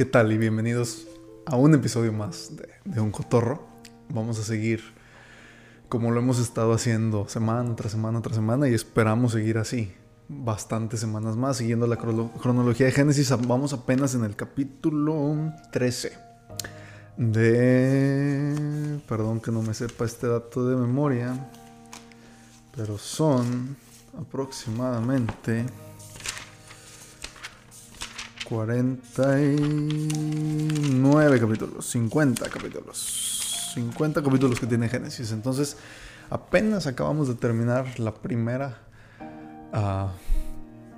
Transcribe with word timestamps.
¿Qué 0.00 0.06
tal? 0.06 0.32
Y 0.32 0.38
bienvenidos 0.38 1.06
a 1.44 1.56
un 1.56 1.74
episodio 1.74 2.10
más 2.10 2.52
de, 2.86 3.00
Un 3.02 3.10
Cotorro. 3.10 3.66
Vamos 4.08 4.38
a 4.38 4.42
seguir 4.42 4.80
como 5.90 6.10
lo 6.10 6.20
hemos 6.20 6.38
estado 6.38 6.72
haciendo 6.72 7.28
semana 7.28 7.76
tras 7.76 7.92
semana 7.92 8.22
tras 8.22 8.36
semana 8.36 8.66
y 8.66 8.72
esperamos 8.72 9.32
seguir 9.32 9.58
así 9.58 9.92
bastantes 10.26 11.00
semanas 11.00 11.36
más 11.36 11.58
siguiendo 11.58 11.86
la 11.86 11.98
cronología 11.98 12.86
de 12.86 12.92
Génesis. 12.92 13.30
Vamos 13.46 13.74
apenas 13.74 14.14
en 14.14 14.24
el 14.24 14.36
capítulo 14.36 15.52
13 15.70 16.12
de... 17.18 19.00
Perdón 19.06 19.38
que 19.38 19.50
no 19.50 19.60
me 19.60 19.74
sepa 19.74 20.06
este 20.06 20.28
dato 20.28 20.66
de 20.66 20.76
memoria, 20.76 21.50
pero 22.74 22.96
son 22.96 23.76
aproximadamente 24.18 25.66
49 28.50 31.40
capítulos, 31.40 31.86
50 31.86 32.50
capítulos, 32.50 33.70
50 33.74 34.22
capítulos 34.24 34.58
que 34.58 34.66
tiene 34.66 34.88
Génesis. 34.88 35.30
Entonces, 35.30 35.76
apenas 36.30 36.88
acabamos 36.88 37.28
de 37.28 37.36
terminar 37.36 38.00
la 38.00 38.12
primera 38.12 38.78
uh, 39.72 40.08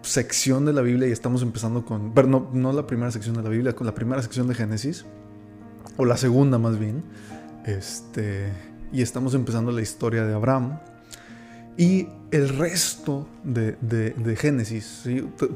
sección 0.00 0.64
de 0.64 0.72
la 0.72 0.80
Biblia 0.80 1.08
y 1.08 1.12
estamos 1.12 1.42
empezando 1.42 1.84
con, 1.84 2.14
pero 2.14 2.26
no, 2.26 2.48
no 2.54 2.72
la 2.72 2.86
primera 2.86 3.10
sección 3.10 3.36
de 3.36 3.42
la 3.42 3.50
Biblia, 3.50 3.76
con 3.76 3.86
la 3.86 3.94
primera 3.94 4.22
sección 4.22 4.48
de 4.48 4.54
Génesis, 4.54 5.04
o 5.98 6.06
la 6.06 6.16
segunda 6.16 6.58
más 6.58 6.78
bien. 6.78 7.04
Este, 7.66 8.50
y 8.94 9.02
estamos 9.02 9.34
empezando 9.34 9.72
la 9.72 9.82
historia 9.82 10.24
de 10.24 10.32
Abraham. 10.32 10.78
Y 11.76 12.08
el 12.30 12.48
resto 12.48 13.28
de, 13.44 13.72
de, 13.82 14.36
Génesis, 14.36 15.04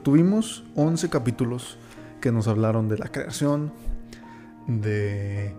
tuvimos 0.03 0.63
11 0.75 1.09
capítulos 1.09 1.79
que 2.27 2.33
nos 2.33 2.49
hablaron 2.49 2.89
de 2.89 2.99
la 2.99 3.07
creación, 3.07 3.71
de 4.67 5.55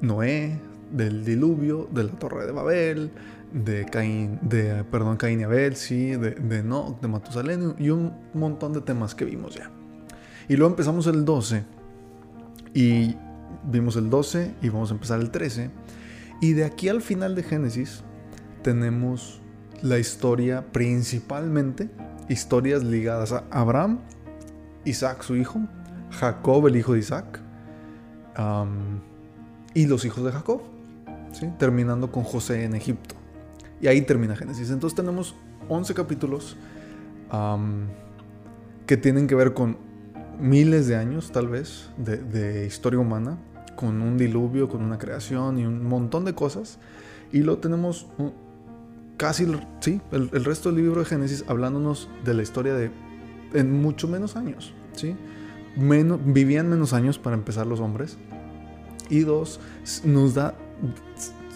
Noé, 0.00 0.58
del 0.90 1.24
diluvio, 1.24 1.88
de 1.92 2.02
la 2.02 2.10
torre 2.10 2.44
de 2.44 2.50
Babel, 2.50 3.12
de 3.52 3.86
Caín, 3.86 4.40
de, 4.42 4.82
perdón, 4.82 5.16
Caín 5.16 5.38
y 5.38 5.44
Abel, 5.44 5.76
sí, 5.76 6.16
de, 6.16 6.32
de 6.32 6.62
de 6.64 7.08
Matusalén 7.08 7.76
y 7.78 7.90
un 7.90 8.12
montón 8.34 8.72
de 8.72 8.80
temas 8.80 9.14
que 9.14 9.26
vimos 9.26 9.54
ya. 9.54 9.70
Y 10.48 10.56
luego 10.56 10.72
empezamos 10.72 11.06
el 11.06 11.24
12 11.24 11.62
y 12.74 13.14
vimos 13.70 13.94
el 13.94 14.10
12 14.10 14.56
y 14.60 14.70
vamos 14.70 14.90
a 14.90 14.94
empezar 14.94 15.20
el 15.20 15.30
13. 15.30 15.70
Y 16.40 16.54
de 16.54 16.64
aquí 16.64 16.88
al 16.88 17.00
final 17.00 17.36
de 17.36 17.44
Génesis 17.44 18.02
tenemos 18.64 19.40
la 19.82 20.00
historia 20.00 20.66
principalmente, 20.72 21.88
historias 22.28 22.82
ligadas 22.82 23.30
a 23.30 23.44
Abraham, 23.52 24.00
Isaac 24.84 25.22
su 25.22 25.36
hijo, 25.36 25.60
Jacob, 26.10 26.66
el 26.66 26.76
hijo 26.76 26.94
de 26.94 27.00
Isaac, 27.00 27.40
y 29.74 29.86
los 29.86 30.04
hijos 30.04 30.24
de 30.24 30.32
Jacob, 30.32 30.62
terminando 31.58 32.10
con 32.10 32.22
José 32.22 32.64
en 32.64 32.74
Egipto. 32.74 33.14
Y 33.80 33.86
ahí 33.86 34.02
termina 34.02 34.34
Génesis. 34.36 34.70
Entonces 34.70 34.96
tenemos 34.96 35.34
11 35.68 35.94
capítulos 35.94 36.56
que 38.86 38.96
tienen 38.96 39.26
que 39.26 39.34
ver 39.34 39.54
con 39.54 39.76
miles 40.40 40.86
de 40.86 40.96
años, 40.96 41.30
tal 41.32 41.48
vez, 41.48 41.90
de, 41.96 42.66
historia 42.66 42.98
humana, 42.98 43.38
con 43.76 44.02
un 44.02 44.16
diluvio, 44.16 44.68
con 44.68 44.82
una 44.82 44.98
creación 44.98 45.58
y 45.58 45.66
un 45.66 45.84
montón 45.84 46.24
de 46.24 46.34
cosas. 46.34 46.78
Y 47.32 47.38
luego 47.40 47.60
tenemos 47.60 48.06
casi, 49.16 49.46
sí, 49.80 50.00
el, 50.12 50.30
el, 50.32 50.44
resto 50.44 50.70
del 50.70 50.82
libro 50.82 51.00
de 51.00 51.06
Génesis 51.06 51.44
hablándonos 51.48 52.08
de 52.24 52.34
la 52.34 52.42
historia 52.42 52.74
de 52.74 52.90
en 53.52 53.80
mucho 53.80 54.08
menos 54.08 54.36
años, 54.36 54.74
¿sí? 54.92 55.16
Vivían 55.78 56.68
menos 56.68 56.92
años 56.92 57.18
para 57.18 57.36
empezar 57.36 57.66
los 57.66 57.80
hombres. 57.80 58.18
Y 59.08 59.20
dos, 59.20 59.60
nos 60.04 60.34
da 60.34 60.54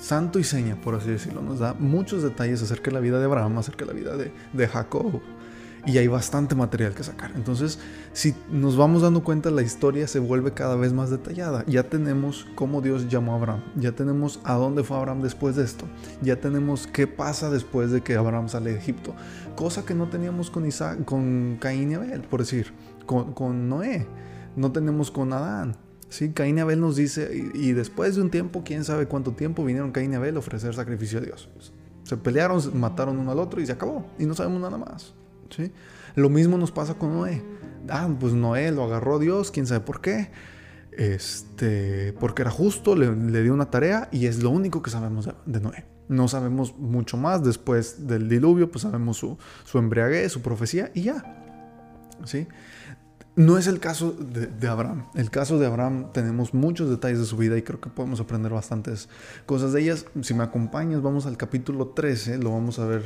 santo 0.00 0.38
y 0.38 0.44
seña, 0.44 0.80
por 0.80 0.94
así 0.94 1.10
decirlo, 1.10 1.42
nos 1.42 1.58
da 1.58 1.74
muchos 1.74 2.22
detalles 2.22 2.62
acerca 2.62 2.90
de 2.90 2.94
la 2.94 3.00
vida 3.00 3.18
de 3.18 3.26
Abraham, 3.26 3.58
acerca 3.58 3.84
de 3.84 3.92
la 3.92 3.98
vida 3.98 4.16
de, 4.16 4.32
de 4.52 4.68
Jacob. 4.68 5.20
Y 5.84 5.98
hay 5.98 6.06
bastante 6.06 6.54
material 6.54 6.94
que 6.94 7.02
sacar. 7.02 7.32
Entonces, 7.34 7.80
si 8.12 8.36
nos 8.48 8.76
vamos 8.76 9.02
dando 9.02 9.24
cuenta, 9.24 9.50
la 9.50 9.62
historia 9.62 10.06
se 10.06 10.20
vuelve 10.20 10.52
cada 10.52 10.76
vez 10.76 10.92
más 10.92 11.10
detallada. 11.10 11.64
Ya 11.66 11.82
tenemos 11.82 12.46
cómo 12.54 12.80
Dios 12.80 13.08
llamó 13.08 13.32
a 13.32 13.36
Abraham. 13.36 13.64
Ya 13.74 13.90
tenemos 13.90 14.38
a 14.44 14.54
dónde 14.54 14.84
fue 14.84 14.96
Abraham 14.96 15.22
después 15.22 15.56
de 15.56 15.64
esto. 15.64 15.86
Ya 16.20 16.36
tenemos 16.36 16.86
qué 16.86 17.08
pasa 17.08 17.50
después 17.50 17.90
de 17.90 18.00
que 18.00 18.14
Abraham 18.14 18.48
sale 18.48 18.72
de 18.72 18.78
Egipto. 18.78 19.12
Cosa 19.56 19.84
que 19.84 19.94
no 19.94 20.08
teníamos 20.08 20.52
con, 20.52 20.66
Isaac, 20.66 21.04
con 21.04 21.56
Caín 21.60 21.90
y 21.90 21.94
Abel, 21.94 22.20
por 22.20 22.40
decir 22.40 22.72
con, 23.04 23.68
Noé, 23.68 24.06
no 24.56 24.72
tenemos 24.72 25.10
con 25.10 25.32
Adán. 25.32 25.76
¿sí? 26.08 26.30
Caín 26.30 26.58
y 26.58 26.60
Abel 26.60 26.80
nos 26.80 26.96
dice, 26.96 27.50
y, 27.54 27.72
después 27.72 28.16
de 28.16 28.22
un 28.22 28.30
tiempo, 28.30 28.62
quién 28.64 28.84
sabe 28.84 29.06
cuánto 29.06 29.32
tiempo, 29.32 29.64
vinieron 29.64 29.92
Caín 29.92 30.12
y 30.12 30.16
Abel 30.16 30.36
a 30.36 30.40
ofrecer 30.40 30.74
sacrificio 30.74 31.18
a 31.18 31.22
Dios. 31.22 31.48
Se 32.04 32.16
pelearon, 32.16 32.60
mataron 32.78 33.18
uno 33.18 33.30
al 33.30 33.38
otro 33.38 33.60
y 33.60 33.66
se 33.66 33.72
acabó. 33.72 34.06
Y 34.18 34.26
no 34.26 34.34
sabemos 34.34 34.60
nada 34.60 34.76
más. 34.76 35.14
¿sí? 35.50 35.72
Lo 36.14 36.28
mismo 36.28 36.58
nos 36.58 36.72
pasa 36.72 36.94
con 36.94 37.14
Noé. 37.14 37.42
Ah, 37.88 38.08
pues 38.18 38.32
Noé 38.32 38.70
lo 38.72 38.84
agarró 38.84 39.18
Dios, 39.18 39.50
quién 39.50 39.66
sabe 39.66 39.80
por 39.80 40.00
qué. 40.00 40.30
Este, 40.92 42.12
porque 42.20 42.42
era 42.42 42.50
justo, 42.50 42.94
le, 42.94 43.42
dio 43.42 43.54
una 43.54 43.70
tarea 43.70 44.08
y 44.12 44.26
es 44.26 44.42
lo 44.42 44.50
único 44.50 44.82
que 44.82 44.90
sabemos 44.90 45.28
de, 45.46 45.60
Noé. 45.60 45.86
No 46.08 46.28
sabemos 46.28 46.76
mucho 46.76 47.16
más 47.16 47.42
después 47.42 48.06
del 48.06 48.28
diluvio, 48.28 48.70
pues 48.70 48.82
sabemos 48.82 49.16
su, 49.16 49.38
su 49.64 49.78
embriaguez, 49.78 50.32
su 50.32 50.42
profecía 50.42 50.90
y 50.94 51.02
ya. 51.02 51.38
¿Sí? 52.24 52.46
No 53.34 53.56
es 53.56 53.66
el 53.66 53.80
caso 53.80 54.12
de, 54.12 54.68
Abraham. 54.68 55.06
El 55.14 55.30
caso 55.30 55.58
de 55.58 55.66
Abraham 55.66 56.12
tenemos 56.12 56.52
muchos 56.52 56.90
detalles 56.90 57.18
de 57.18 57.24
su 57.24 57.38
vida 57.38 57.56
y 57.56 57.62
creo 57.62 57.80
que 57.80 57.88
podemos 57.88 58.20
aprender 58.20 58.52
bastantes 58.52 59.08
cosas 59.46 59.72
de 59.72 59.80
ellas. 59.80 60.04
Si 60.20 60.34
me 60.34 60.42
acompañas, 60.42 61.00
vamos 61.00 61.24
al 61.24 61.38
capítulo 61.38 61.88
13, 61.88 62.36
lo 62.36 62.52
vamos 62.52 62.78
a 62.78 62.84
ver 62.84 63.02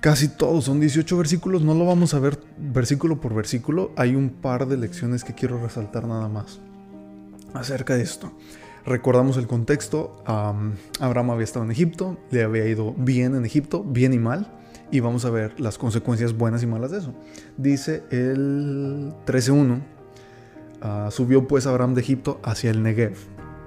casi 0.00 0.26
todo. 0.26 0.60
Son 0.60 0.80
18 0.80 1.16
versículos, 1.16 1.62
no 1.62 1.74
lo 1.74 1.86
vamos 1.86 2.12
a 2.12 2.18
ver 2.18 2.40
versículo 2.58 3.20
por 3.20 3.34
versículo. 3.34 3.92
Hay 3.96 4.16
un 4.16 4.30
par 4.30 4.66
de 4.66 4.78
lecciones 4.78 5.22
que 5.22 5.32
quiero 5.32 5.62
resaltar 5.62 6.08
nada 6.08 6.28
más 6.28 6.58
acerca 7.52 7.94
de 7.94 8.02
esto. 8.02 8.32
Recordamos 8.84 9.36
el 9.36 9.46
contexto. 9.46 10.24
Abraham 10.26 11.30
había 11.30 11.44
estado 11.44 11.64
en 11.64 11.70
Egipto, 11.70 12.18
le 12.32 12.42
había 12.42 12.66
ido 12.66 12.94
bien 12.94 13.36
en 13.36 13.44
Egipto, 13.44 13.84
bien 13.84 14.12
y 14.12 14.18
mal 14.18 14.63
y 14.94 15.00
vamos 15.00 15.24
a 15.24 15.30
ver 15.30 15.58
las 15.58 15.76
consecuencias 15.76 16.38
buenas 16.38 16.62
y 16.62 16.68
malas 16.68 16.92
de 16.92 16.98
eso. 16.98 17.12
Dice 17.56 18.04
el 18.10 19.12
13.1, 19.26 19.82
ah, 20.82 21.08
subió 21.10 21.48
pues 21.48 21.66
Abraham 21.66 21.94
de 21.94 22.00
Egipto 22.00 22.40
hacia 22.44 22.70
el 22.70 22.80
Negev, 22.80 23.16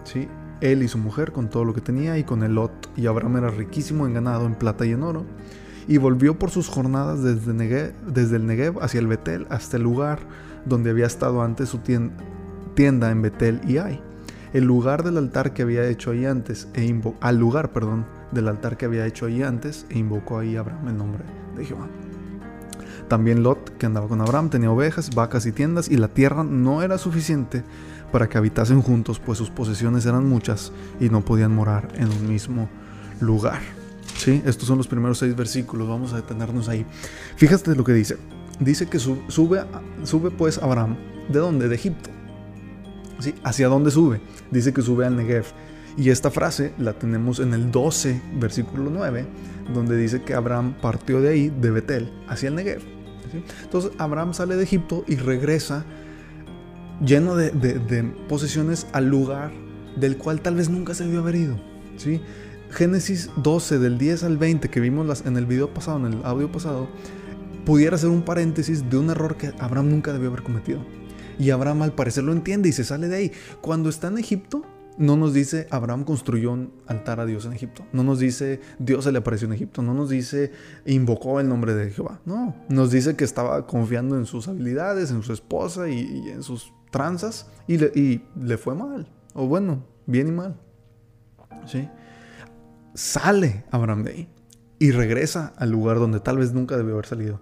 ¿sí? 0.05 0.29
él 0.61 0.83
y 0.83 0.87
su 0.87 0.97
mujer 0.97 1.33
con 1.33 1.49
todo 1.49 1.65
lo 1.65 1.73
que 1.73 1.81
tenía 1.81 2.17
y 2.17 2.23
con 2.23 2.43
el 2.43 2.55
Lot, 2.55 2.71
y 2.95 3.07
Abraham 3.07 3.35
era 3.35 3.49
riquísimo 3.49 4.07
en 4.07 4.13
ganado, 4.13 4.45
en 4.45 4.55
plata 4.55 4.85
y 4.85 4.91
en 4.91 5.03
oro, 5.03 5.25
y 5.85 5.97
volvió 5.97 6.39
por 6.39 6.49
sus 6.49 6.69
jornadas 6.69 7.21
desde, 7.21 7.93
desde 8.07 8.35
el 8.37 8.45
Negev 8.45 8.81
hacia 8.81 9.01
el 9.01 9.07
Betel, 9.07 9.47
hasta 9.49 9.75
el 9.75 9.83
lugar 9.83 10.19
donde 10.63 10.91
había 10.91 11.07
estado 11.07 11.41
antes 11.41 11.67
su 11.67 11.79
tienda, 11.79 13.11
en 13.11 13.21
Betel 13.21 13.59
y 13.67 13.79
Ai, 13.79 13.99
el 14.53 14.63
lugar 14.63 15.03
del 15.03 15.17
altar 15.17 15.53
que 15.53 15.63
había 15.63 15.85
hecho 15.89 16.11
ahí 16.11 16.25
antes, 16.25 16.69
e 16.73 17.01
al 17.19 17.37
lugar, 17.37 17.73
perdón, 17.73 18.05
del 18.31 18.47
altar 18.47 18.77
que 18.77 18.85
había 18.85 19.05
hecho 19.05 19.25
ahí 19.25 19.43
antes 19.43 19.85
e 19.89 19.97
invocó 19.97 20.39
ahí 20.39 20.55
a 20.55 20.61
Abraham 20.61 20.87
el 20.87 20.97
nombre 20.97 21.23
de 21.55 21.65
Jehová. 21.65 21.87
También 23.07 23.41
Lot, 23.41 23.77
que 23.77 23.85
andaba 23.85 24.07
con 24.07 24.21
Abraham, 24.21 24.49
tenía 24.49 24.69
ovejas, 24.69 25.15
vacas 25.15 25.45
y 25.45 25.51
tiendas, 25.51 25.89
y 25.89 25.95
la 25.95 26.09
tierra 26.09 26.43
no 26.43 26.81
era 26.81 26.97
suficiente 26.97 27.63
para 28.11 28.27
que 28.27 28.37
habitasen 28.37 28.81
juntos, 28.81 29.19
pues 29.19 29.37
sus 29.37 29.49
posesiones 29.49 30.05
eran 30.05 30.27
muchas 30.27 30.71
y 30.99 31.09
no 31.09 31.21
podían 31.21 31.53
morar 31.53 31.89
en 31.95 32.09
un 32.09 32.27
mismo 32.27 32.69
lugar. 33.19 33.61
¿Sí? 34.17 34.41
Estos 34.45 34.67
son 34.67 34.77
los 34.77 34.87
primeros 34.87 35.19
seis 35.19 35.35
versículos, 35.35 35.87
vamos 35.87 36.13
a 36.13 36.17
detenernos 36.17 36.69
ahí. 36.69 36.85
Fíjate 37.35 37.75
lo 37.75 37.83
que 37.83 37.93
dice. 37.93 38.17
Dice 38.59 38.87
que 38.87 38.97
sube, 38.97 39.63
sube 40.03 40.31
pues 40.31 40.57
Abraham, 40.57 40.97
¿de 41.29 41.39
dónde? 41.39 41.69
De 41.69 41.75
Egipto. 41.75 42.09
¿Sí? 43.19 43.35
¿Hacia 43.43 43.67
dónde 43.67 43.91
sube? 43.91 44.19
Dice 44.51 44.73
que 44.73 44.81
sube 44.81 45.05
al 45.05 45.15
Negev. 45.15 45.45
Y 45.97 46.11
esta 46.11 46.29
frase 46.29 46.73
la 46.77 46.93
tenemos 46.93 47.39
en 47.39 47.55
el 47.55 47.71
12, 47.71 48.21
versículo 48.39 48.91
9, 48.91 49.25
donde 49.73 49.97
dice 49.97 50.21
que 50.21 50.35
Abraham 50.35 50.75
partió 50.79 51.19
de 51.21 51.29
ahí, 51.29 51.49
de 51.49 51.71
Betel, 51.71 52.13
hacia 52.27 52.49
el 52.49 52.55
Negev. 52.55 52.81
Entonces 53.63 53.91
Abraham 53.97 54.33
sale 54.33 54.55
de 54.55 54.63
Egipto 54.63 55.03
y 55.07 55.15
regresa 55.15 55.85
lleno 57.03 57.35
de, 57.35 58.13
posesiones 58.29 58.87
al 58.93 59.09
lugar 59.09 59.51
del 59.95 60.17
cual 60.17 60.41
tal 60.41 60.55
vez 60.55 60.69
nunca 60.69 60.93
se 60.93 61.03
debió 61.03 61.21
haber 61.21 61.35
ido. 61.35 61.59
¿sí? 61.97 62.21
Génesis 62.69 63.31
12, 63.37 63.79
del 63.79 63.97
10 63.97 64.23
al 64.23 64.37
20, 64.37 64.69
que 64.69 64.79
vimos 64.79 65.25
en 65.25 65.35
el 65.35 65.47
video 65.47 65.73
pasado, 65.73 66.05
en 66.05 66.13
el 66.13 66.25
audio 66.25 66.51
pasado, 66.51 66.87
pudiera 67.65 67.97
ser 67.97 68.09
un 68.09 68.21
paréntesis 68.21 68.87
de 68.87 68.97
un 68.97 69.09
error 69.09 69.35
que 69.35 69.51
Abraham 69.59 69.89
nunca 69.89 70.13
debió 70.13 70.29
haber 70.29 70.43
cometido. 70.43 70.85
Y 71.39 71.49
Abraham 71.49 71.81
al 71.83 71.93
parecer 71.93 72.23
lo 72.23 72.33
entiende 72.33 72.69
y 72.69 72.71
se 72.71 72.83
sale 72.83 73.07
de 73.07 73.15
ahí. 73.15 73.31
Cuando 73.61 73.89
está 73.89 74.07
en 74.07 74.17
Egipto, 74.17 74.63
no 74.97 75.15
nos 75.15 75.33
dice 75.33 75.67
Abraham 75.69 76.03
construyó 76.03 76.51
un 76.51 76.73
altar 76.87 77.19
a 77.19 77.25
Dios 77.25 77.45
en 77.45 77.53
Egipto. 77.53 77.85
No 77.93 78.03
nos 78.03 78.19
dice 78.19 78.59
Dios 78.79 79.03
se 79.03 79.11
le 79.11 79.19
apareció 79.19 79.47
en 79.47 79.53
Egipto. 79.53 79.81
No 79.81 79.93
nos 79.93 80.09
dice 80.09 80.51
invocó 80.85 81.39
el 81.39 81.47
nombre 81.47 81.73
de 81.73 81.91
Jehová. 81.91 82.19
No, 82.25 82.55
nos 82.69 82.91
dice 82.91 83.15
que 83.15 83.23
estaba 83.23 83.67
confiando 83.67 84.17
en 84.17 84.25
sus 84.25 84.47
habilidades, 84.47 85.11
en 85.11 85.23
su 85.23 85.33
esposa 85.33 85.89
y, 85.89 86.29
en 86.29 86.43
sus 86.43 86.73
tranzas 86.91 87.49
y 87.67 87.77
le, 87.77 87.91
y 87.95 88.23
le 88.41 88.57
fue 88.57 88.75
mal. 88.75 89.07
O 89.33 89.47
bueno, 89.47 89.83
bien 90.05 90.27
y 90.27 90.31
mal. 90.31 90.59
¿Sí? 91.65 91.87
Sale 92.93 93.65
Abraham 93.71 94.03
de 94.03 94.11
ahí 94.11 94.29
y 94.79 94.91
regresa 94.91 95.53
al 95.57 95.71
lugar 95.71 95.99
donde 95.99 96.19
tal 96.19 96.37
vez 96.37 96.53
nunca 96.53 96.77
debió 96.77 96.93
haber 96.93 97.05
salido. 97.05 97.41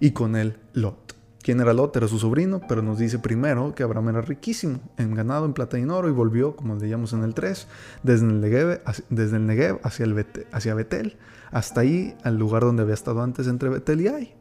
Y 0.00 0.12
con 0.12 0.36
él 0.36 0.58
Lot. 0.72 1.09
¿Quién 1.42 1.60
era 1.60 1.72
Lot? 1.72 1.96
Era 1.96 2.06
su 2.06 2.18
sobrino, 2.18 2.60
pero 2.68 2.82
nos 2.82 2.98
dice 2.98 3.18
primero 3.18 3.74
que 3.74 3.82
Abraham 3.82 4.10
era 4.10 4.20
riquísimo 4.20 4.80
en 4.98 5.14
ganado, 5.14 5.46
en 5.46 5.54
plata 5.54 5.78
y 5.78 5.82
en 5.82 5.90
oro, 5.90 6.08
y 6.08 6.12
volvió, 6.12 6.54
como 6.54 6.76
leíamos 6.76 7.12
en 7.14 7.24
el 7.24 7.34
3, 7.34 7.66
desde 8.02 8.26
el 8.26 8.40
Negev, 8.40 8.82
desde 9.08 9.36
el 9.36 9.46
Negev 9.46 9.80
hacia, 9.82 10.04
el 10.04 10.14
Betel, 10.14 11.16
hasta 11.50 11.80
ahí, 11.80 12.14
al 12.24 12.36
lugar 12.36 12.62
donde 12.62 12.82
había 12.82 12.94
estado 12.94 13.22
antes 13.22 13.46
entre 13.46 13.70
Betel 13.70 14.00
y 14.02 14.08
Ai. 14.08 14.34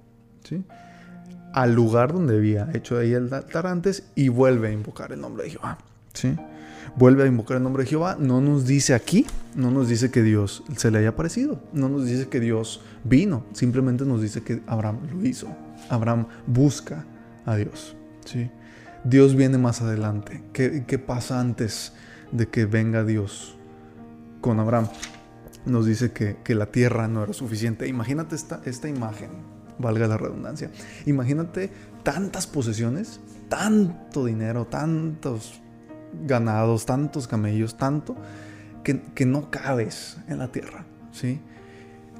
¿sí? 0.43 0.63
Al 1.53 1.73
lugar 1.73 2.11
donde 2.11 2.35
había 2.35 2.69
hecho 2.73 2.97
ahí 2.97 3.13
el 3.13 3.33
altar 3.33 3.67
antes 3.67 4.03
y 4.15 4.27
vuelve 4.27 4.67
a 4.67 4.71
invocar 4.71 5.13
el 5.13 5.21
nombre 5.21 5.45
de 5.45 5.51
Jehová. 5.51 5.77
¿sí? 6.13 6.35
vuelve 6.95 7.23
a 7.23 7.27
invocar 7.27 7.57
el 7.57 7.63
nombre 7.63 7.83
de 7.83 7.89
Jehová, 7.89 8.17
no 8.19 8.41
nos 8.41 8.65
dice 8.65 8.93
aquí, 8.93 9.25
no 9.55 9.71
nos 9.71 9.87
dice 9.87 10.11
que 10.11 10.23
Dios 10.23 10.63
se 10.75 10.91
le 10.91 10.99
haya 10.99 11.09
aparecido, 11.09 11.61
no 11.71 11.87
nos 11.89 12.05
dice 12.05 12.27
que 12.27 12.39
Dios 12.39 12.81
vino, 13.03 13.45
simplemente 13.53 14.05
nos 14.05 14.21
dice 14.21 14.41
que 14.41 14.61
Abraham 14.67 14.99
lo 15.11 15.25
hizo. 15.25 15.47
Abraham 15.89 16.27
busca 16.47 17.05
a 17.45 17.55
Dios. 17.55 17.95
¿sí? 18.25 18.49
Dios 19.03 19.35
viene 19.35 19.57
más 19.57 19.81
adelante. 19.81 20.43
¿Qué, 20.53 20.83
¿Qué, 20.85 20.99
pasa 20.99 21.39
antes 21.39 21.93
de 22.31 22.47
que 22.47 22.65
venga 22.65 23.03
Dios 23.03 23.57
con 24.41 24.59
Abraham? 24.59 24.87
Nos 25.65 25.85
dice 25.85 26.11
que, 26.11 26.37
que 26.43 26.55
la 26.55 26.67
tierra 26.67 27.07
no 27.07 27.23
era 27.23 27.33
suficiente. 27.33 27.87
Imagínate 27.87 28.35
esta, 28.35 28.61
esta 28.65 28.87
imagen, 28.87 29.29
valga 29.77 30.07
la 30.07 30.17
redundancia. 30.17 30.71
Imagínate 31.05 31.69
tantas 32.03 32.47
posesiones, 32.47 33.19
tanto 33.49 34.25
dinero, 34.25 34.65
tantos 34.65 35.61
ganados, 36.25 36.85
tantos 36.85 37.27
camellos, 37.27 37.77
tanto, 37.77 38.15
que, 38.83 39.25
no 39.25 39.51
cabes 39.51 40.17
en 40.27 40.39
la 40.39 40.47
tierra, 40.51 40.85
¿sí? 41.11 41.39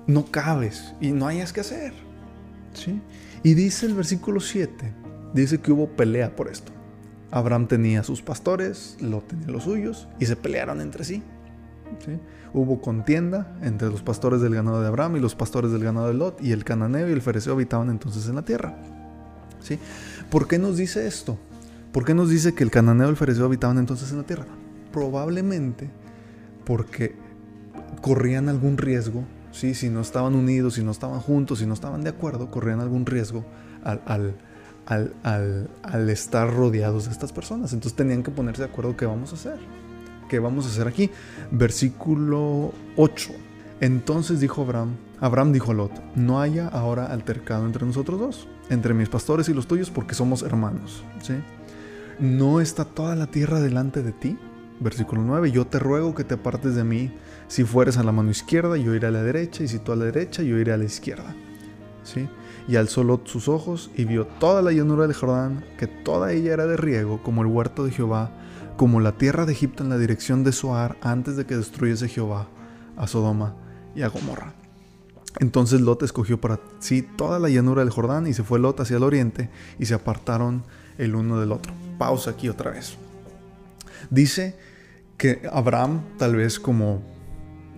No 0.08 0.26
cabes 0.26 0.94
y 1.02 1.12
no 1.12 1.28
hayas 1.28 1.54
que 1.54 1.62
hacer, 1.62 1.94
Y 3.44 3.54
dice 3.54 3.86
el 3.86 3.94
versículo 3.94 4.40
7, 4.40 4.94
dice 5.34 5.60
que 5.60 5.72
hubo 5.72 5.88
pelea 5.88 6.36
por 6.36 6.50
esto. 6.50 6.72
Abraham 7.32 7.68
tenía 7.68 8.04
sus 8.04 8.22
pastores, 8.22 8.98
Lot 9.02 9.28
tenía 9.28 9.48
los 9.48 9.64
suyos, 9.64 10.08
y 10.20 10.26
se 10.26 10.36
pelearon 10.36 10.82
entre 10.82 11.04
sí. 11.04 11.24
Hubo 12.54 12.82
contienda 12.82 13.56
entre 13.62 13.90
los 13.90 14.02
pastores 14.02 14.42
del 14.42 14.56
ganado 14.56 14.82
de 14.82 14.88
Abraham 14.88 15.18
y 15.18 15.20
los 15.20 15.36
pastores 15.36 15.72
del 15.72 15.84
ganado 15.84 16.08
de 16.08 16.14
Lot, 16.14 16.42
y 16.42 16.52
el 16.52 16.64
cananeo 16.64 17.08
y 17.10 17.12
el 17.12 17.22
fereceo 17.22 17.54
habitaban 17.54 17.90
entonces 17.90 18.28
en 18.28 18.36
la 18.36 18.44
tierra. 18.44 18.76
¿sí? 19.62 19.80
¿Por 20.30 20.48
qué 20.48 20.58
nos 20.58 20.78
dice 20.78 21.08
esto? 21.08 21.38
¿Por 21.92 22.06
qué 22.06 22.14
nos 22.14 22.30
dice 22.30 22.54
que 22.54 22.64
el 22.64 22.72
cananeo 22.72 23.08
y 23.08 23.10
el 23.12 23.16
fariseo 23.16 23.46
habitaban 23.46 23.78
entonces 23.78 24.12
en 24.12 24.18
la 24.18 24.24
tierra? 24.24 24.46
Probablemente 24.94 25.90
porque 26.66 27.16
corrían 28.02 28.48
algún 28.48 28.78
riesgo, 28.78 29.24
¿sí? 29.52 29.74
si 29.74 29.90
no 29.90 30.02
estaban 30.02 30.36
unidos, 30.36 30.76
si 30.76 30.84
no 30.84 30.92
estaban 30.92 31.20
juntos, 31.20 31.60
si 31.60 31.66
no 31.66 31.74
estaban 31.74 32.04
de 32.04 32.10
acuerdo, 32.10 32.50
corrían 32.50 32.80
algún 32.80 33.06
riesgo 33.06 33.46
al, 33.84 34.36
al, 34.86 36.10
estar 36.10 36.54
rodeados 36.54 37.06
de 37.06 37.12
estas 37.12 37.32
personas. 37.32 37.74
Entonces 37.74 37.96
tenían 37.96 38.24
que 38.24 38.32
ponerse 38.32 38.64
de 38.64 38.70
acuerdo 38.70 38.98
qué 38.98 39.06
vamos 39.06 39.32
a 39.32 39.36
hacer. 39.36 39.58
¿Qué 40.30 40.40
vamos 40.40 40.66
a 40.66 40.70
hacer 40.70 40.88
aquí? 40.88 41.10
Versículo 41.52 42.72
8. 42.96 43.32
Entonces 43.82 44.40
dijo 44.40 44.62
Abraham, 44.62 44.96
Abraham 45.20 45.54
dijo 45.54 45.72
a 45.72 45.74
Lot, 45.74 45.92
no 46.16 46.42
haya 46.42 46.68
ahora 46.68 47.08
altercado 47.08 47.66
entre 47.66 47.86
nosotros 47.86 48.20
dos, 48.20 48.48
entre 48.70 48.94
mis 48.94 49.10
pastores 49.10 49.48
y 49.50 49.54
los 49.54 49.68
tuyos, 49.68 49.90
porque 49.90 50.16
somos 50.16 50.44
hermanos. 50.44 51.04
¿sí? 51.22 51.36
¿no 52.20 52.60
está 52.60 52.86
toda 52.86 53.16
la 53.16 53.28
tierra 53.28 53.62
delante 53.62 54.04
de 54.04 54.12
ti? 54.12 54.38
Versículo 54.80 55.22
9, 55.24 55.52
yo 55.52 55.66
te 55.66 55.80
ruego 55.80 56.14
que 56.14 56.24
te 56.24 56.36
apartes 56.36 56.76
de 56.76 56.84
mí. 56.84 57.12
Si 57.50 57.64
fueres 57.64 57.98
a 57.98 58.04
la 58.04 58.12
mano 58.12 58.30
izquierda, 58.30 58.78
yo 58.78 58.94
iré 58.94 59.08
a 59.08 59.12
la 59.12 59.24
derecha, 59.24 59.64
y 59.64 59.68
si 59.68 59.80
tú 59.80 59.92
a 59.92 59.96
la 59.96 60.06
derecha, 60.06 60.44
yo 60.44 60.60
iré 60.60 60.72
a 60.72 60.78
la 60.78 60.86
izquierda. 60.86 61.36
¿Sí? 62.04 62.30
Y 62.68 62.76
alzó 62.76 63.04
Lot 63.04 63.28
sus 63.28 63.48
ojos 63.48 63.90
y 63.96 64.06
vio 64.06 64.28
toda 64.28 64.62
la 64.62 64.72
llanura 64.72 65.08
del 65.08 65.16
Jordán, 65.16 65.66
que 65.80 65.88
toda 65.88 66.32
ella 66.32 66.54
era 66.54 66.68
de 66.68 66.78
riego, 66.78 67.24
como 67.24 67.42
el 67.42 67.48
huerto 67.48 67.84
de 67.84 67.92
Jehová, 67.92 68.32
como 68.78 69.00
la 69.00 69.14
tierra 69.14 69.48
de 69.48 69.54
Egipto 69.54 69.84
en 69.84 69.90
la 69.90 69.98
dirección 69.98 70.44
de 70.44 70.52
Soar, 70.52 70.98
antes 71.02 71.38
de 71.38 71.48
que 71.48 71.58
destruyese 71.58 72.08
Jehová 72.08 72.48
a 72.96 73.08
Sodoma 73.08 73.56
y 73.96 74.04
a 74.04 74.10
Gomorra. 74.10 74.54
Entonces 75.40 75.82
Lot 75.82 76.04
escogió 76.04 76.40
para 76.40 76.60
sí 76.78 77.02
toda 77.02 77.40
la 77.40 77.50
llanura 77.50 77.84
del 77.84 77.92
Jordán 77.92 78.28
y 78.28 78.34
se 78.34 78.44
fue 78.44 78.60
Lot 78.60 78.80
hacia 78.80 78.98
el 78.98 79.04
oriente 79.04 79.50
y 79.80 79.88
se 79.88 79.96
apartaron 79.96 80.64
el 81.00 81.16
uno 81.16 81.40
del 81.40 81.52
otro. 81.52 81.74
Pausa 81.98 82.32
aquí 82.32 82.48
otra 82.48 82.72
vez. 82.72 82.96
Dice 84.12 84.56
que 85.18 85.42
Abraham, 85.52 86.02
tal 86.18 86.36
vez 86.36 86.60
como 86.60 87.02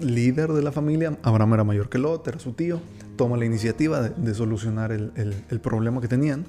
líder 0.01 0.51
de 0.51 0.61
la 0.61 0.71
familia, 0.71 1.17
Abraham 1.23 1.53
era 1.53 1.63
mayor 1.63 1.89
que 1.89 1.97
Lot, 1.97 2.27
era 2.27 2.39
su 2.39 2.53
tío, 2.53 2.81
toma 3.15 3.37
la 3.37 3.45
iniciativa 3.45 4.01
de, 4.09 4.33
solucionar 4.33 4.91
el, 4.91 5.59
problema 5.61 6.01
que 6.01 6.07
tenían 6.07 6.45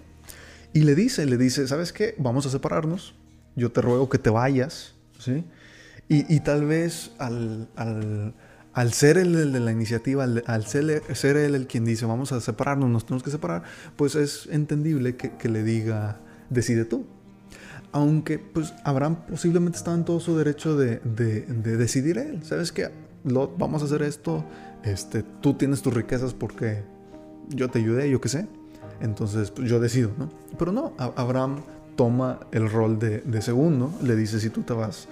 y 0.72 0.82
le 0.82 0.94
dice, 0.94 1.26
le 1.26 1.36
dice, 1.36 1.66
¿sabes 1.68 1.92
qué? 1.92 2.14
Vamos 2.18 2.46
a 2.46 2.50
separarnos, 2.50 3.14
yo 3.56 3.72
te 3.72 3.80
ruego 3.80 4.08
que 4.08 4.18
te 4.18 4.30
vayas, 4.30 4.94
¿sí? 5.18 5.44
Y, 6.08 6.40
tal 6.40 6.66
vez 6.66 7.12
al, 7.18 7.68
ser 8.92 9.16
el, 9.16 9.52
de 9.52 9.60
la 9.60 9.72
iniciativa, 9.72 10.24
al, 10.24 10.66
ser, 10.66 11.02
ser, 11.14 11.36
él 11.38 11.54
el 11.54 11.66
quien 11.66 11.86
dice, 11.86 12.04
vamos 12.04 12.32
a 12.32 12.40
separarnos, 12.40 12.90
nos 12.90 13.06
tenemos 13.06 13.22
que 13.22 13.30
separar, 13.30 13.62
pues 13.96 14.14
es 14.14 14.46
entendible 14.50 15.16
que, 15.16 15.36
que 15.36 15.48
le 15.48 15.62
diga, 15.62 16.20
decide 16.50 16.84
tú. 16.84 17.06
Aunque 17.92 18.38
pues 18.38 18.72
Abraham 18.84 19.18
posiblemente 19.28 19.76
estaba 19.76 19.96
en 19.96 20.04
todo 20.04 20.18
su 20.18 20.36
derecho 20.36 20.76
de, 20.76 21.00
decidir 21.04 22.16
él. 22.16 22.42
¿Sabes 22.42 22.72
qué? 22.72 22.90
Lot, 23.24 23.56
vamos 23.58 23.82
a 23.82 23.84
hacer 23.84 24.02
esto. 24.02 24.44
Este, 24.84 25.22
tú 25.22 25.54
tienes 25.54 25.82
tus 25.82 25.94
riquezas 25.94 26.34
porque 26.34 26.82
yo 27.48 27.68
te 27.68 27.78
ayudé, 27.78 28.10
yo 28.10 28.20
qué 28.20 28.28
sé. 28.28 28.46
Entonces 29.00 29.50
pues, 29.50 29.68
yo 29.68 29.80
decido, 29.80 30.10
¿no? 30.18 30.28
Pero 30.58 30.72
no, 30.72 30.92
Abraham 30.98 31.62
toma 31.96 32.40
el 32.52 32.70
rol 32.70 32.98
de, 32.98 33.42
segundo. 33.42 33.92
Le 34.02 34.16
dice, 34.16 34.40
si 34.40 34.50
tú 34.50 34.62
te 34.62 34.72
vas 34.72 35.08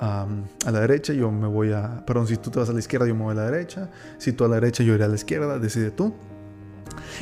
a 0.00 0.26
la 0.70 0.80
derecha, 0.80 1.12
yo 1.12 1.30
me 1.30 1.46
voy 1.46 1.72
a... 1.72 2.04
Perdón, 2.06 2.26
si 2.26 2.36
tú 2.36 2.50
te 2.50 2.58
vas 2.58 2.68
a 2.68 2.72
la 2.72 2.78
izquierda, 2.78 3.06
yo 3.06 3.14
me 3.14 3.22
voy 3.22 3.32
a 3.32 3.36
la 3.36 3.50
derecha. 3.50 3.90
Si 4.18 4.32
tú 4.32 4.44
a 4.44 4.48
la 4.48 4.56
derecha, 4.56 4.82
yo 4.84 4.94
iré 4.94 5.04
a 5.04 5.08
la 5.08 5.14
izquierda. 5.14 5.58
Decide 5.58 5.90
tú. 5.90 6.12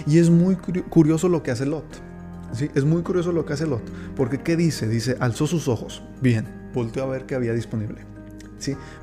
Y 0.07 0.19
es 0.19 0.31
muy 0.31 0.57
curioso 0.57 1.29
lo 1.29 1.43
que 1.43 1.51
hace 1.51 1.67
Lot. 1.67 1.85
Es 2.75 2.85
muy 2.85 3.03
curioso 3.03 3.33
lo 3.33 3.47
que 3.47 3.55
hace 3.55 3.67
Lot, 3.67 3.83
porque 4.15 4.39
¿qué 4.43 4.57
dice? 4.57 4.87
Dice, 4.87 5.17
alzó 5.21 5.47
sus 5.47 5.69
ojos, 5.69 6.03
bien, 6.21 6.47
volteó 6.75 7.05
a 7.05 7.07
ver 7.07 7.25
qué 7.25 7.35
había 7.35 7.55
disponible. 7.55 8.12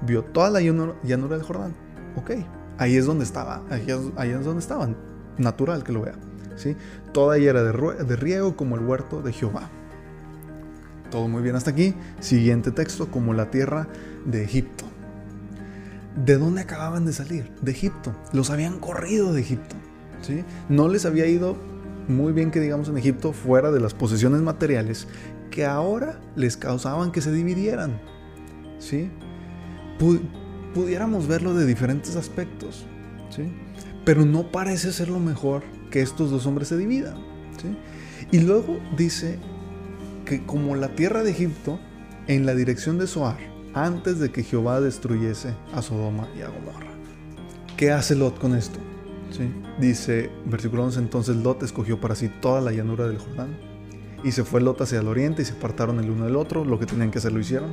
Vio 0.01 0.24
toda 0.24 0.50
la 0.50 0.62
llanura, 0.62 0.96
del 1.04 1.44
Jordán. 1.44 1.75
Ok, 2.16 2.32
ahí 2.78 2.96
es 2.96 3.06
donde 3.06 3.24
estaba, 3.24 3.63
ahí 3.70 3.86
es, 4.32 4.46
donde 4.46 4.60
estaban, 4.60 4.98
natural 5.38 5.84
que 5.84 5.92
lo 5.92 6.01
vea. 6.01 6.16
¿sí? 6.56 6.75
Toda 7.13 7.38
ella 7.38 7.51
era 7.51 7.63
de, 7.63 8.04
de 8.04 8.16
riego 8.16 8.56
como 8.56 8.75
el 8.75 8.86
huerto 8.86 9.22
de 9.22 9.34
Jehová. 9.34 9.70
Todo 11.12 11.28
muy 11.28 11.42
bien 11.42 11.56
hasta 11.56 11.72
aquí. 11.72 11.96
Siguiente 12.20 12.72
texto, 12.72 13.10
como 13.10 13.34
la 13.34 13.50
tierra 13.50 13.88
de 14.25 14.44
Egipto. 14.44 14.86
¿De 16.24 16.38
dónde 16.38 16.62
acababan 16.62 17.06
de 17.06 17.13
salir? 17.13 17.51
De 17.62 17.72
Egipto. 17.72 18.13
Los 18.34 18.50
habían 18.50 18.80
corrido 18.80 19.34
de 19.34 19.42
Egipto. 19.42 19.75
¿sí? 20.22 20.44
No 20.68 20.88
les 20.88 21.06
había 21.06 21.25
ido 21.25 21.58
muy 22.08 22.34
bien 22.34 22.51
que 22.51 22.60
digamos 22.60 22.89
en 22.89 22.98
Egipto 22.98 23.34
fuera 23.34 23.72
de 23.72 23.80
las 23.80 23.94
posesiones 23.94 24.42
materiales 24.42 25.08
que 25.51 25.66
ahora 25.66 26.20
les 26.36 26.58
causaban 26.58 27.12
que 27.12 27.22
se 27.22 27.32
dividieran. 27.32 28.00
¿Sí? 28.80 29.12
Pudiéramos 30.74 31.27
verlo 31.27 31.53
de 31.53 31.65
diferentes 31.65 32.15
aspectos. 32.15 32.86
¿Sí? 33.29 33.44
Pero 34.06 34.25
no 34.25 34.51
parece 34.51 34.91
ser 34.91 35.10
lo 35.10 35.20
mejor 35.20 35.63
que 35.91 36.01
estos 36.01 36.32
dos 36.32 36.46
hombres 36.48 36.70
se 36.70 36.77
dividan. 36.77 37.15
¿sí? 37.62 37.77
Y 38.32 38.39
luego 38.39 38.79
dice 38.98 39.38
que 40.25 40.46
como 40.46 40.75
la 40.75 40.96
tierra 40.96 41.24
de 41.24 41.32
Egipto, 41.32 41.79
en 42.27 42.46
la 42.46 42.56
dirección 42.56 42.98
de 42.98 43.08
Soar, 43.08 43.38
antes 43.74 44.20
de 44.20 44.32
que 44.32 44.44
Jehová 44.44 44.82
destruyese 44.82 45.53
a 45.74 45.82
Sodoma 45.82 46.27
y 46.38 46.41
a 46.41 46.50
Gomorra. 46.50 46.91
¿Qué 47.77 47.91
hace 47.91 48.15
Lot 48.15 48.39
con 48.39 48.56
esto? 48.56 48.79
Dice, 49.79 50.29
versículo 50.46 50.84
11, 50.86 51.00
entonces 51.00 51.36
Lot 51.38 51.63
escogió 51.63 52.00
para 52.00 52.15
sí 52.15 52.29
toda 52.41 52.62
la 52.62 52.72
llanura 52.72 53.08
del 53.08 53.20
Jordán. 53.20 53.56
Y 54.24 54.32
se 54.32 54.44
fue 54.44 54.60
Lot 54.60 54.82
hacia 54.82 55.00
el 55.00 55.08
oriente 55.08 55.44
y 55.44 55.46
se 55.46 55.53
apartaron 55.53 56.00
el 56.00 56.10
uno 56.10 56.25
del 56.25 56.36
otro, 56.36 56.65
lo 56.65 56.77
que 56.77 56.86
tenían 56.86 57.10
que 57.10 57.20
hacer 57.20 57.32
lo 57.32 57.39
hicieron. 57.39 57.72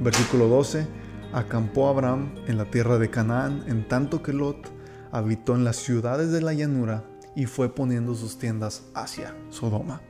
Versículo 0.00 0.48
12, 0.48 0.86
acampó 1.32 1.88
Abraham 1.88 2.34
en 2.46 2.56
la 2.56 2.70
tierra 2.70 2.98
de 2.98 3.10
Canaán, 3.10 3.64
en 3.66 3.86
tanto 3.86 4.22
que 4.22 4.32
Lot 4.32 4.72
habitó 5.12 5.54
en 5.54 5.64
las 5.64 5.76
ciudades 5.76 6.30
de 6.30 6.40
la 6.40 6.52
llanura 6.52 7.04
y 7.34 7.46
fue 7.46 7.74
poniendo 7.74 8.14
sus 8.14 8.38
tiendas 8.38 8.84
hacia 8.94 9.34
Sodoma. 9.50 10.00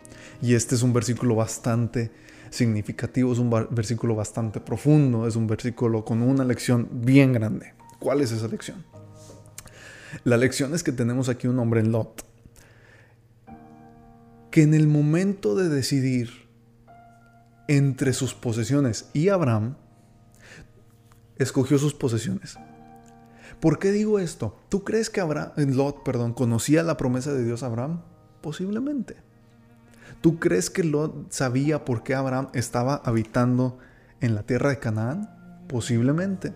Y 0.41 0.55
este 0.55 0.75
es 0.75 0.83
un 0.83 0.93
versículo 0.93 1.35
bastante 1.35 2.13
significativo, 2.51 3.33
es 3.33 3.39
un 3.39 3.51
versículo 3.71 4.15
bastante 4.15 4.61
profundo, 4.61 5.27
es 5.27 5.37
un 5.37 5.47
versículo 5.47 6.05
con 6.05 6.23
una 6.23 6.45
lección 6.45 6.89
bien 6.93 7.33
grande. 7.33 7.75
¿Cuál 7.99 8.21
es 8.21 8.33
esa 8.33 8.49
lección? 8.49 8.85
La 10.25 10.37
lección 10.37 10.75
es 10.75 10.83
que 10.83 10.93
tenemos 10.93 11.29
aquí 11.29 11.47
un 11.47 11.59
hombre 11.59 11.81
en 11.81 11.93
Lot, 11.93 12.25
que 14.51 14.63
en 14.63 14.75
el 14.75 14.87
momento 14.87 15.55
de 15.55 15.69
decidir 15.69 16.47
entre 17.69 18.13
sus 18.13 18.33
posesiones 18.35 19.11
y 19.13 19.29
Abraham, 19.29 19.77
escogió 21.39 21.79
sus 21.79 21.95
posesiones. 21.95 22.59
¿Por 23.61 23.79
qué 23.79 23.91
digo 23.91 24.19
esto? 24.19 24.59
¿Tú 24.69 24.85
crees 24.85 25.09
que 25.11 25.21
Abraham, 25.21 25.53
Lot 25.57 26.03
perdón, 26.03 26.35
conocía 26.35 26.83
la 26.83 26.97
promesa 26.97 27.33
de 27.33 27.45
Dios 27.45 27.63
a 27.63 27.67
Abraham? 27.67 28.03
Posiblemente. 28.43 29.17
¿Tú 30.21 30.39
crees 30.39 30.71
que 30.71 30.85
Lot 30.85 31.33
sabía 31.33 31.85
por 31.85 32.03
qué 32.03 32.15
Abraham 32.15 32.49
estaba 32.53 32.97
habitando 32.97 33.79
en 34.21 34.35
la 34.35 34.43
tierra 34.43 34.71
de 34.71 34.79
Canaán? 34.79 35.65
Posiblemente. 35.69 36.55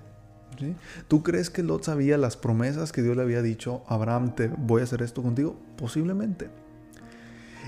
¿Tú 1.09 1.23
crees 1.23 1.49
que 1.49 1.63
Lot 1.63 1.85
sabía 1.85 2.19
las 2.19 2.37
promesas 2.37 2.93
que 2.93 3.03
Dios 3.03 3.17
le 3.17 3.23
había 3.23 3.43
dicho 3.43 3.83
Abraham, 3.89 4.35
te 4.35 4.49
voy 4.49 4.83
a 4.83 4.85
hacer 4.85 5.03
esto 5.03 5.23
contigo? 5.23 5.57
Posiblemente. 5.77 6.51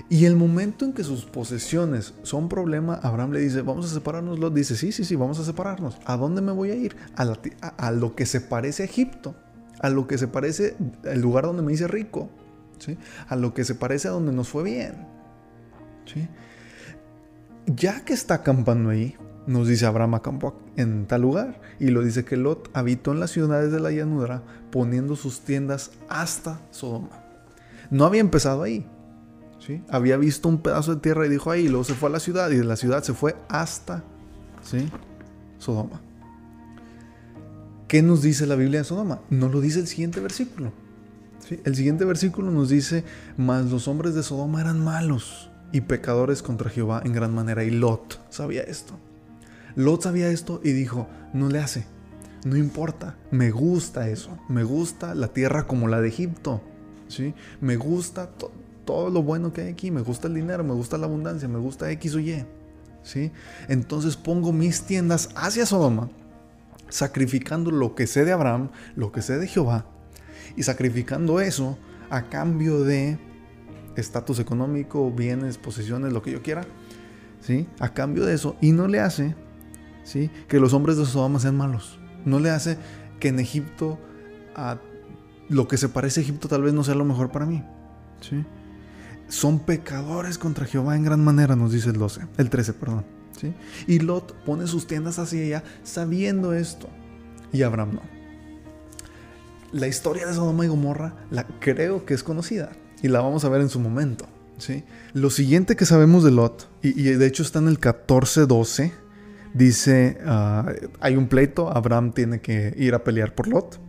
Y 0.09 0.25
el 0.25 0.35
momento 0.35 0.85
en 0.85 0.93
que 0.93 1.03
sus 1.03 1.25
posesiones 1.25 2.13
son 2.23 2.49
problema, 2.49 2.95
Abraham 2.95 3.31
le 3.31 3.39
dice, 3.39 3.61
vamos 3.61 3.85
a 3.85 3.93
separarnos. 3.93 4.39
Lot 4.39 4.53
dice, 4.53 4.75
sí, 4.75 4.91
sí, 4.91 5.03
sí, 5.03 5.15
vamos 5.15 5.39
a 5.39 5.45
separarnos. 5.45 5.97
¿A 6.05 6.17
dónde 6.17 6.41
me 6.41 6.51
voy 6.51 6.71
a 6.71 6.75
ir? 6.75 6.95
A, 7.15 7.91
lo 7.91 8.15
que 8.15 8.25
se 8.25 8.41
parece 8.41 8.83
a 8.83 8.85
Egipto, 8.85 9.35
a 9.79 9.89
lo 9.89 10.07
que 10.07 10.17
se 10.17 10.27
parece 10.27 10.75
el 11.03 11.21
lugar 11.21 11.45
donde 11.45 11.63
me 11.63 11.73
hice 11.73 11.87
rico, 11.87 12.29
a 13.27 13.35
lo 13.35 13.53
que 13.53 13.63
se 13.63 13.75
parece 13.75 14.07
a 14.07 14.11
donde 14.11 14.33
nos 14.33 14.49
fue 14.49 14.63
bien. 14.63 15.07
Ya 17.65 18.03
que 18.03 18.13
está 18.13 18.35
acampando 18.35 18.89
ahí, 18.89 19.15
nos 19.47 19.67
dice 19.67 19.85
Abraham 19.85 20.15
acampó 20.15 20.61
en 20.75 21.05
tal 21.05 21.21
lugar 21.21 21.59
y 21.79 21.87
lo 21.87 22.01
dice 22.01 22.23
que 22.23 22.37
Lot 22.37 22.69
habitó 22.73 23.11
en 23.11 23.19
las 23.19 23.31
ciudades 23.31 23.71
de 23.71 23.79
la 23.79 23.91
llanura 23.91 24.43
poniendo 24.71 25.15
sus 25.15 25.41
tiendas 25.41 25.91
hasta 26.09 26.61
Sodoma. 26.71 27.23
No 27.89 28.05
había 28.05 28.21
empezado 28.21 28.63
ahí, 28.63 28.85
había 29.89 30.17
visto 30.17 30.49
un 30.49 30.59
pedazo 30.59 30.95
de 30.95 31.01
tierra 31.01 31.25
y 31.25 31.29
dijo 31.29 31.51
ahí, 31.51 31.67
luego 31.67 31.83
se 31.83 31.93
fue 31.93 32.09
a 32.09 32.11
la 32.11 32.19
ciudad 32.19 32.49
y 32.51 32.55
de 32.55 32.63
la 32.63 32.75
ciudad 32.75 33.03
se 33.03 33.13
fue 33.13 33.35
hasta 33.49 34.03
¿sí? 34.63 34.89
Sodoma. 35.57 36.01
¿Qué 37.87 38.01
nos 38.01 38.21
dice 38.21 38.47
la 38.47 38.55
Biblia 38.55 38.79
de 38.79 38.85
Sodoma? 38.85 39.21
No 39.29 39.49
lo 39.49 39.61
dice 39.61 39.79
el 39.79 39.87
siguiente 39.87 40.19
versículo. 40.19 40.71
El 41.63 41.75
siguiente 41.75 42.05
versículo 42.05 42.51
nos 42.51 42.69
dice, 42.69 43.03
mas 43.37 43.69
los 43.69 43.87
hombres 43.87 44.15
de 44.15 44.23
Sodoma 44.23 44.61
eran 44.61 44.83
malos 44.83 45.51
y 45.71 45.81
pecadores 45.81 46.41
contra 46.41 46.69
Jehová 46.69 47.01
en 47.05 47.13
gran 47.13 47.35
manera. 47.35 47.63
Y 47.63 47.69
Lot 47.69 48.19
sabía 48.29 48.63
esto. 48.63 48.97
Lot 49.75 50.03
sabía 50.03 50.29
esto 50.29 50.61
y 50.63 50.71
dijo, 50.71 51.07
no 51.33 51.49
le 51.49 51.59
hace, 51.59 51.85
no 52.45 52.57
importa, 52.57 53.17
me 53.31 53.51
gusta 53.51 54.09
eso, 54.09 54.37
me 54.49 54.63
gusta 54.63 55.15
la 55.15 55.29
tierra 55.29 55.67
como 55.67 55.87
la 55.87 56.01
de 56.01 56.07
Egipto. 56.07 56.61
¿sí? 57.07 57.33
Me 57.61 57.75
gusta 57.75 58.29
todo 58.85 59.09
lo 59.09 59.23
bueno 59.23 59.53
que 59.53 59.61
hay 59.61 59.69
aquí, 59.69 59.91
me 59.91 60.01
gusta 60.01 60.27
el 60.27 60.33
dinero, 60.33 60.63
me 60.63 60.73
gusta 60.73 60.97
la 60.97 61.05
abundancia, 61.05 61.47
me 61.47 61.59
gusta 61.59 61.89
X 61.91 62.15
o 62.15 62.19
Y. 62.19 62.45
¿sí? 63.03 63.31
Entonces 63.67 64.15
pongo 64.15 64.51
mis 64.51 64.83
tiendas 64.83 65.29
hacia 65.35 65.65
Sodoma, 65.65 66.09
sacrificando 66.89 67.69
lo 67.71 67.95
que 67.95 68.07
sé 68.07 68.25
de 68.25 68.31
Abraham, 68.31 68.69
lo 68.95 69.11
que 69.11 69.21
sé 69.21 69.37
de 69.37 69.47
Jehová, 69.47 69.85
y 70.55 70.63
sacrificando 70.63 71.39
eso 71.39 71.77
a 72.09 72.29
cambio 72.29 72.83
de 72.83 73.19
estatus 73.95 74.39
económico, 74.39 75.11
bienes, 75.11 75.57
posesiones, 75.57 76.13
lo 76.13 76.21
que 76.21 76.31
yo 76.31 76.41
quiera, 76.41 76.65
¿sí? 77.41 77.67
A 77.79 77.89
cambio 77.93 78.25
de 78.25 78.33
eso, 78.33 78.55
y 78.61 78.71
no 78.71 78.87
le 78.87 78.99
hace, 78.99 79.35
¿sí? 80.03 80.29
Que 80.47 80.59
los 80.59 80.73
hombres 80.73 80.97
de 80.97 81.05
Sodoma 81.05 81.39
sean 81.39 81.57
malos. 81.57 81.99
No 82.25 82.39
le 82.39 82.49
hace 82.49 82.77
que 83.19 83.27
en 83.27 83.39
Egipto, 83.39 83.99
lo 85.49 85.67
que 85.67 85.77
se 85.77 85.89
parece 85.89 86.21
a 86.21 86.23
Egipto 86.23 86.47
tal 86.47 86.61
vez 86.61 86.73
no 86.73 86.83
sea 86.83 86.95
lo 86.95 87.05
mejor 87.05 87.31
para 87.31 87.45
mí, 87.45 87.63
¿sí? 88.21 88.45
Son 89.27 89.59
pecadores 89.59 90.37
contra 90.37 90.65
Jehová 90.65 90.95
en 90.95 91.03
gran 91.03 91.23
manera, 91.23 91.55
nos 91.55 91.71
dice 91.71 91.89
el 91.89 91.97
12, 91.97 92.21
el 92.37 92.49
13, 92.49 92.73
perdón. 92.73 93.05
¿sí? 93.39 93.53
Y 93.87 93.99
Lot 93.99 94.33
pone 94.43 94.67
sus 94.67 94.87
tiendas 94.87 95.19
hacia 95.19 95.41
ella 95.41 95.63
sabiendo 95.83 96.53
esto. 96.53 96.89
Y 97.51 97.63
Abraham 97.63 97.95
no. 97.95 98.01
La 99.71 99.87
historia 99.87 100.27
de 100.27 100.33
Sodoma 100.33 100.65
y 100.65 100.67
Gomorra 100.67 101.15
la 101.31 101.45
creo 101.59 102.05
que 102.05 102.13
es 102.13 102.23
conocida 102.23 102.71
y 103.01 103.07
la 103.07 103.21
vamos 103.21 103.43
a 103.43 103.49
ver 103.49 103.61
en 103.61 103.69
su 103.69 103.79
momento. 103.79 104.27
¿sí? 104.57 104.83
Lo 105.13 105.29
siguiente 105.29 105.75
que 105.75 105.85
sabemos 105.85 106.23
de 106.23 106.31
Lot, 106.31 106.69
y, 106.81 106.93
de 107.01 107.27
hecho 107.27 107.43
está 107.43 107.59
en 107.59 107.67
el 107.67 107.79
14-12, 107.79 108.91
dice, 109.53 110.19
ah, 110.25 110.71
hay 110.99 111.15
un 111.15 111.27
pleito, 111.27 111.75
Abraham 111.75 112.13
tiene 112.13 112.39
que 112.39 112.73
ir 112.77 112.95
a 112.95 113.03
pelear 113.03 113.35
por 113.35 113.47
Lot. 113.47 113.79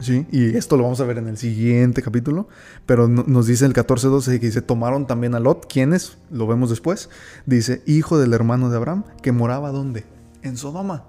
Sí, 0.00 0.26
y 0.30 0.56
esto 0.56 0.78
lo 0.78 0.84
vamos 0.84 1.00
a 1.00 1.04
ver 1.04 1.18
en 1.18 1.28
el 1.28 1.36
siguiente 1.36 2.02
capítulo, 2.02 2.48
pero 2.86 3.06
nos 3.06 3.46
dice 3.46 3.66
el 3.66 3.74
14.12 3.74 4.40
que 4.40 4.46
dice, 4.46 4.62
tomaron 4.62 5.06
también 5.06 5.34
a 5.34 5.40
Lot, 5.40 5.70
¿quiénes? 5.70 6.16
Lo 6.30 6.46
vemos 6.46 6.70
después. 6.70 7.10
Dice, 7.44 7.82
hijo 7.86 8.18
del 8.18 8.32
hermano 8.32 8.70
de 8.70 8.78
Abraham, 8.78 9.04
que 9.22 9.32
moraba 9.32 9.72
¿dónde? 9.72 10.06
En 10.42 10.56
Sodoma. 10.56 11.04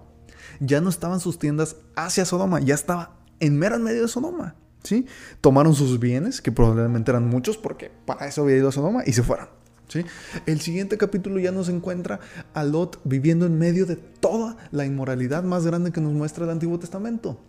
Ya 0.59 0.81
no 0.81 0.89
estaban 0.89 1.21
sus 1.21 1.39
tiendas 1.39 1.77
hacia 1.95 2.25
Sodoma, 2.25 2.59
ya 2.59 2.75
estaba 2.75 3.17
en 3.39 3.57
mero 3.57 3.77
en 3.77 3.83
medio 3.83 4.01
de 4.01 4.07
Sodoma. 4.09 4.55
¿sí? 4.83 5.05
Tomaron 5.39 5.73
sus 5.73 5.99
bienes, 5.99 6.41
que 6.41 6.51
probablemente 6.51 7.11
eran 7.11 7.27
muchos 7.29 7.57
porque 7.57 7.91
para 8.05 8.27
eso 8.27 8.43
había 8.43 8.57
ido 8.57 8.69
a 8.69 8.71
Sodoma, 8.73 9.03
y 9.05 9.13
se 9.13 9.23
fueron. 9.23 9.47
¿sí? 9.87 10.03
El 10.45 10.59
siguiente 10.59 10.97
capítulo 10.97 11.39
ya 11.39 11.51
nos 11.53 11.69
encuentra 11.69 12.19
a 12.53 12.63
Lot 12.65 12.99
viviendo 13.05 13.45
en 13.45 13.57
medio 13.57 13.85
de 13.85 13.95
toda 13.95 14.57
la 14.71 14.85
inmoralidad 14.85 15.43
más 15.43 15.65
grande 15.65 15.91
que 15.91 16.01
nos 16.01 16.11
muestra 16.11 16.43
el 16.43 16.51
Antiguo 16.51 16.77
Testamento. 16.77 17.39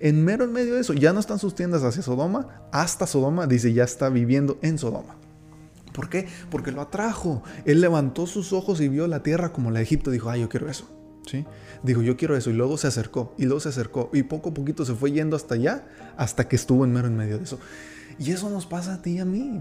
En 0.00 0.24
mero 0.24 0.44
en 0.44 0.52
medio 0.52 0.74
de 0.74 0.80
eso, 0.80 0.92
ya 0.92 1.12
no 1.12 1.20
están 1.20 1.38
sus 1.38 1.54
tiendas 1.54 1.82
hacia 1.82 2.02
Sodoma, 2.02 2.68
hasta 2.72 3.06
Sodoma, 3.06 3.46
dice, 3.46 3.72
ya 3.72 3.84
está 3.84 4.08
viviendo 4.08 4.58
en 4.62 4.78
Sodoma. 4.78 5.16
¿Por 5.92 6.08
qué? 6.08 6.28
Porque 6.50 6.70
lo 6.70 6.80
atrajo. 6.80 7.42
Él 7.64 7.80
levantó 7.80 8.26
sus 8.26 8.52
ojos 8.52 8.80
y 8.80 8.88
vio 8.88 9.06
la 9.08 9.22
tierra 9.22 9.52
como 9.52 9.70
la 9.70 9.80
de 9.80 9.84
Egipto. 9.84 10.12
Dijo, 10.12 10.30
ay, 10.30 10.42
yo 10.42 10.48
quiero 10.48 10.70
eso. 10.70 10.88
Dijo, 11.82 12.02
yo 12.02 12.16
quiero 12.16 12.36
eso. 12.36 12.50
Y 12.50 12.54
luego 12.54 12.76
se 12.76 12.86
acercó, 12.86 13.34
y 13.38 13.44
luego 13.44 13.60
se 13.60 13.68
acercó, 13.68 14.10
y 14.12 14.22
poco 14.22 14.50
a 14.50 14.54
poquito 14.54 14.84
se 14.84 14.94
fue 14.94 15.12
yendo 15.12 15.36
hasta 15.36 15.54
allá, 15.54 15.86
hasta 16.16 16.48
que 16.48 16.56
estuvo 16.56 16.84
en 16.84 16.92
mero 16.92 17.08
en 17.08 17.16
medio 17.16 17.38
de 17.38 17.44
eso. 17.44 17.58
Y 18.18 18.32
eso 18.32 18.50
nos 18.50 18.66
pasa 18.66 18.94
a 18.94 19.02
ti 19.02 19.12
y 19.12 19.18
a 19.18 19.24
mí. 19.24 19.60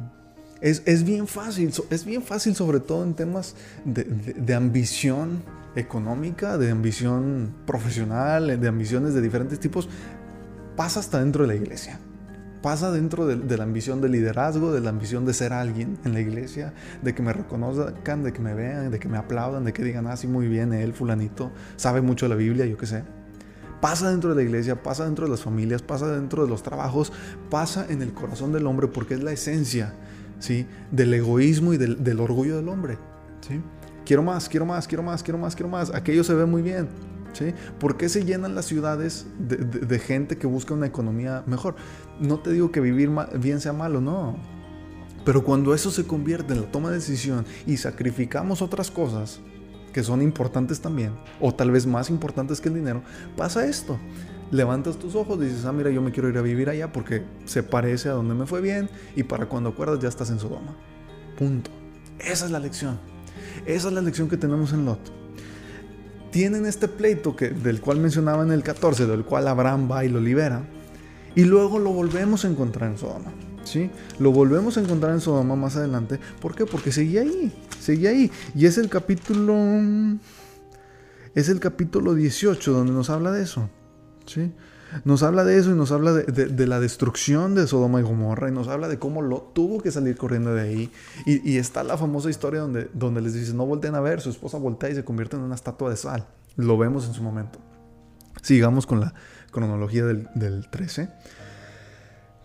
Es, 0.59 1.03
bien 1.03 1.27
fácil, 1.27 1.71
es 1.91 2.03
bien 2.03 2.23
fácil 2.23 2.55
sobre 2.55 2.79
todo 2.79 3.03
en 3.03 3.13
temas 3.13 3.53
de, 3.85 4.55
ambición 4.55 5.43
económica, 5.77 6.57
de 6.57 6.71
ambición 6.71 7.53
profesional, 7.65 8.59
de 8.59 8.67
ambiciones 8.67 9.13
de 9.13 9.21
diferentes 9.21 9.59
tipos, 9.59 9.87
pasa 10.75 10.99
hasta 10.99 11.19
dentro 11.19 11.43
de 11.43 11.47
la 11.47 11.55
iglesia. 11.55 11.99
Pasa 12.61 12.91
dentro 12.91 13.27
de, 13.27 13.57
la 13.57 13.63
ambición 13.63 14.01
de 14.01 14.09
liderazgo, 14.09 14.73
de 14.73 14.81
la 14.81 14.89
ambición 14.89 15.25
de 15.25 15.33
ser 15.33 15.53
alguien 15.53 15.97
en 16.03 16.13
la 16.13 16.19
iglesia, 16.19 16.73
de 17.01 17.13
que 17.13 17.21
me 17.21 17.31
reconozcan, 17.31 18.23
de 18.23 18.33
que 18.33 18.41
me 18.41 18.53
vean, 18.53 18.91
de 18.91 18.99
que 18.99 19.07
me 19.07 19.17
aplaudan, 19.17 19.63
de 19.63 19.73
que 19.73 19.83
digan, 19.83 20.07
ah, 20.07 20.15
muy 20.27 20.47
bien, 20.47 20.73
él, 20.73 20.93
fulanito, 20.93 21.51
sabe 21.75 22.01
mucho 22.01 22.25
de 22.25 22.29
la 22.29 22.35
Biblia, 22.35 22.65
yo 22.65 22.77
qué 22.77 22.87
sé. 22.87 23.03
Pasa 23.79 24.09
dentro 24.09 24.31
de 24.31 24.35
la 24.37 24.41
iglesia, 24.41 24.81
pasa 24.81 25.05
dentro 25.05 25.25
de 25.25 25.31
las 25.31 25.41
familias, 25.41 25.83
pasa 25.83 26.07
dentro 26.07 26.43
de 26.43 26.49
los 26.49 26.63
trabajos, 26.63 27.13
pasa 27.51 27.85
en 27.89 28.01
el 28.01 28.11
corazón 28.11 28.51
del 28.51 28.65
hombre 28.65 28.87
porque 28.87 29.13
es 29.13 29.21
la 29.21 29.31
esencia 29.31 29.93
¿sí? 30.39 30.65
Del 30.91 31.13
egoísmo 31.13 31.73
y 31.73 31.77
del, 31.77 32.19
orgullo 32.19 32.57
del 32.57 32.69
hombre, 32.69 32.97
¿sí? 33.47 33.61
Quiero 34.07 34.23
más, 34.23 34.47
quiero 34.47 34.65
más, 34.65 34.87
quiero 34.87 35.03
más, 35.03 35.21
quiero 35.21 35.37
más, 35.37 35.53
quiero 35.53 35.67
más. 35.67 35.93
Aquello 35.93 36.23
se 36.23 36.33
ve 36.33 36.45
muy 36.45 36.61
bien, 36.61 36.87
¿sí? 37.33 37.53
¿Por 37.77 37.97
qué 37.97 38.07
se 38.07 38.23
llenan 38.23 38.55
las 38.55 38.63
ciudades 38.63 39.27
de, 39.37 39.99
gente 39.99 40.37
que 40.37 40.47
busca 40.47 40.73
una 40.73 40.85
economía 40.85 41.43
mejor? 41.45 41.75
No 42.17 42.39
te 42.39 42.53
digo 42.53 42.71
que 42.71 42.79
vivir 42.79 43.11
bien 43.37 43.59
sea 43.59 43.73
malo, 43.73 43.99
no. 43.99 44.37
Pero 45.25 45.43
cuando 45.43 45.73
eso 45.73 45.91
se 45.91 46.07
convierte 46.07 46.53
en 46.53 46.61
la 46.61 46.71
toma 46.71 46.87
de 46.87 46.95
decisión 46.95 47.45
y 47.65 47.75
sacrificamos 47.75 48.61
otras 48.61 48.89
cosas 48.91 49.41
que 49.91 50.01
son 50.03 50.21
importantes 50.21 50.79
también, 50.79 51.11
o 51.41 51.53
tal 51.53 51.71
vez 51.71 51.85
más 51.85 52.09
importantes 52.09 52.61
que 52.61 52.69
el 52.69 52.75
dinero, 52.75 53.01
pasa 53.35 53.65
esto 53.65 53.99
levantas 54.51 54.97
tus 54.97 55.15
ojos 55.15 55.37
y 55.41 55.47
dices, 55.47 55.65
ah, 55.65 55.73
mira, 55.73 55.89
yo 55.89 56.01
me 56.01 56.13
quiero 56.13 56.29
ir 56.29 56.37
a 56.37 56.41
vivir 56.41 56.69
allá 56.69 56.93
porque 56.93 57.25
se 57.43 57.61
parece 57.61 58.07
a 58.07 58.13
donde 58.13 58.35
me 58.35 58.45
fue 58.45 58.61
bien 58.61 58.89
y 59.17 59.23
para 59.23 59.47
cuando 59.47 59.71
acuerdas 59.71 59.99
ya 59.99 60.07
estás 60.07 60.29
en 60.29 60.39
Sodoma. 60.39 60.77
Punto. 61.37 61.69
Esa 62.19 62.45
es 62.45 62.51
la 62.51 62.59
lección. 62.59 63.16
Esa 63.65 63.87
es 63.87 63.93
la 63.93 64.01
lección 64.01 64.29
que 64.29 64.37
tenemos 64.37 64.73
en 64.73 64.85
Lot. 64.85 64.99
Tienen 66.31 66.65
este 66.65 66.87
pleito 66.87 67.35
que, 67.35 67.49
del 67.49 67.81
cual 67.81 67.99
mencionaba 67.99 68.43
en 68.43 68.51
el 68.51 68.63
14, 68.63 69.05
del 69.05 69.23
cual 69.23 69.47
Abraham 69.47 69.89
va 69.89 70.05
y 70.05 70.09
lo 70.09 70.19
libera, 70.19 70.63
y 71.35 71.43
luego 71.43 71.79
lo 71.79 71.91
volvemos 71.91 72.45
a 72.45 72.47
encontrar 72.49 72.91
en 72.91 72.97
Sodoma. 72.97 73.31
¿Sí? 73.63 73.89
Lo 74.19 74.31
volvemos 74.31 74.77
a 74.77 74.81
encontrar 74.81 75.13
en 75.13 75.19
Sodoma 75.19 75.55
más 75.55 75.75
adelante. 75.75 76.19
¿Por 76.39 76.55
qué? 76.55 76.65
Porque 76.65 76.91
seguía 76.91 77.21
ahí, 77.21 77.53
seguía 77.79 78.11
ahí. 78.11 78.31
Y 78.55 78.65
es 78.65 78.77
el 78.77 78.89
capítulo... 78.89 79.55
Es 81.35 81.49
el 81.49 81.59
capítulo 81.59 82.15
18 82.15 82.71
donde 82.71 82.93
nos 82.93 83.11
habla 83.11 83.31
de 83.31 83.43
eso. 83.43 83.69
¿sí? 84.25 84.51
Nos 85.03 85.23
habla 85.23 85.43
de 85.43 85.57
eso 85.57 85.71
y 85.71 85.73
nos 85.73 85.91
habla 85.91 86.13
de, 86.13 86.67
la 86.67 86.79
destrucción 86.79 87.55
de 87.55 87.67
Sodoma 87.67 87.99
y 87.99 88.03
Gomorra 88.03 88.49
y 88.49 88.51
nos 88.51 88.67
habla 88.67 88.87
de 88.87 88.99
cómo 88.99 89.21
lo 89.21 89.41
tuvo 89.41 89.81
que 89.81 89.91
salir 89.91 90.17
corriendo 90.17 90.53
de 90.53 90.61
ahí. 90.61 90.91
Y, 91.25 91.57
está 91.57 91.83
la 91.83 91.97
famosa 91.97 92.29
historia 92.29 92.61
donde, 92.61 92.89
donde 92.93 93.21
les 93.21 93.33
dice, 93.33 93.53
no 93.53 93.65
volteen 93.65 93.95
a 93.95 93.99
ver, 93.99 94.21
su 94.21 94.29
esposa 94.29 94.57
voltea 94.57 94.89
y 94.89 94.95
se 94.95 95.03
convierte 95.03 95.35
en 95.35 95.43
una 95.43 95.55
estatua 95.55 95.89
de 95.89 95.97
sal. 95.97 96.27
Lo 96.55 96.77
vemos 96.77 97.05
en 97.07 97.13
su 97.13 97.21
momento. 97.21 97.59
Sigamos 98.41 98.85
con 98.85 98.99
la 98.99 99.13
cronología 99.51 100.05
del, 100.05 100.29
del 100.35 100.69
13. 100.69 101.09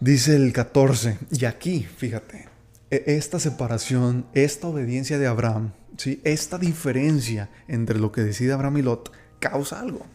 Dice 0.01 0.35
el 0.35 0.53
14, 0.53 1.19
y 1.31 1.45
aquí, 1.45 1.85
fíjate, 1.85 2.49
e, 2.91 3.05
esta 3.07 3.39
separación, 3.39 4.27
esta 4.35 4.67
obediencia 4.67 5.19
de 5.19 5.29
Abraham 5.29 5.73
¿sí? 5.97 6.21
Esta 6.25 6.59
diferencia 6.59 7.51
entre 7.69 7.99
lo 7.99 8.13
que 8.13 8.23
decide 8.23 8.53
Abraham 8.53 8.79
y 8.79 8.83
Lot 8.83 9.13
causa 9.39 9.81
algo. 9.81 10.07